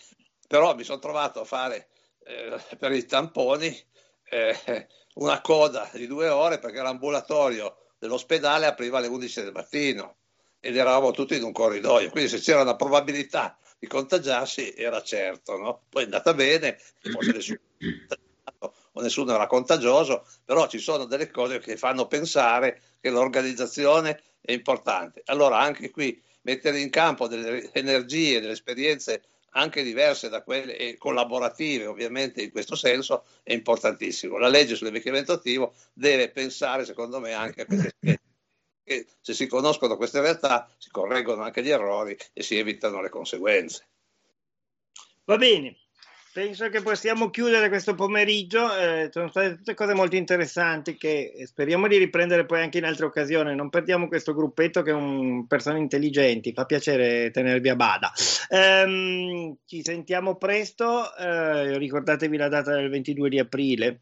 [0.48, 1.90] però mi sono trovato a fare
[2.24, 3.76] eh, per i tamponi
[4.30, 10.16] eh, una coda di due ore perché l'ambulatorio dell'ospedale apriva alle 11 del mattino
[10.60, 15.58] ed eravamo tutti in un corridoio, quindi se c'era una probabilità di contagiarsi era certo,
[15.58, 15.84] no?
[15.90, 17.60] poi è andata bene, forse nessuno,
[18.94, 24.52] o nessuno era contagioso, però ci sono delle cose che fanno pensare che l'organizzazione è
[24.52, 25.22] importante.
[25.26, 29.24] Allora anche qui mettere in campo delle energie, delle esperienze
[29.54, 34.38] anche diverse da quelle e collaborative ovviamente in questo senso è importantissimo.
[34.38, 37.96] La legge sull'invecchiamento attivo deve pensare secondo me anche a queste.
[38.84, 43.10] Che se si conoscono queste realtà si correggono anche gli errori e si evitano le
[43.10, 43.88] conseguenze.
[45.26, 45.78] Va bene,
[46.34, 51.90] Penso che possiamo chiudere questo pomeriggio, eh, sono state tutte cose molto interessanti che speriamo
[51.90, 55.80] di riprendere poi anche in altre occasioni, non perdiamo questo gruppetto che è un persone
[55.80, 58.14] intelligenti, fa piacere tenervi a bada.
[58.50, 64.02] Um, ci sentiamo presto, eh, ricordatevi la data del 22 di aprile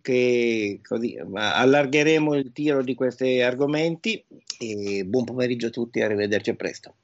[0.00, 4.24] che così allargheremo il tiro di questi argomenti
[4.60, 6.94] e buon pomeriggio a tutti, arrivederci presto.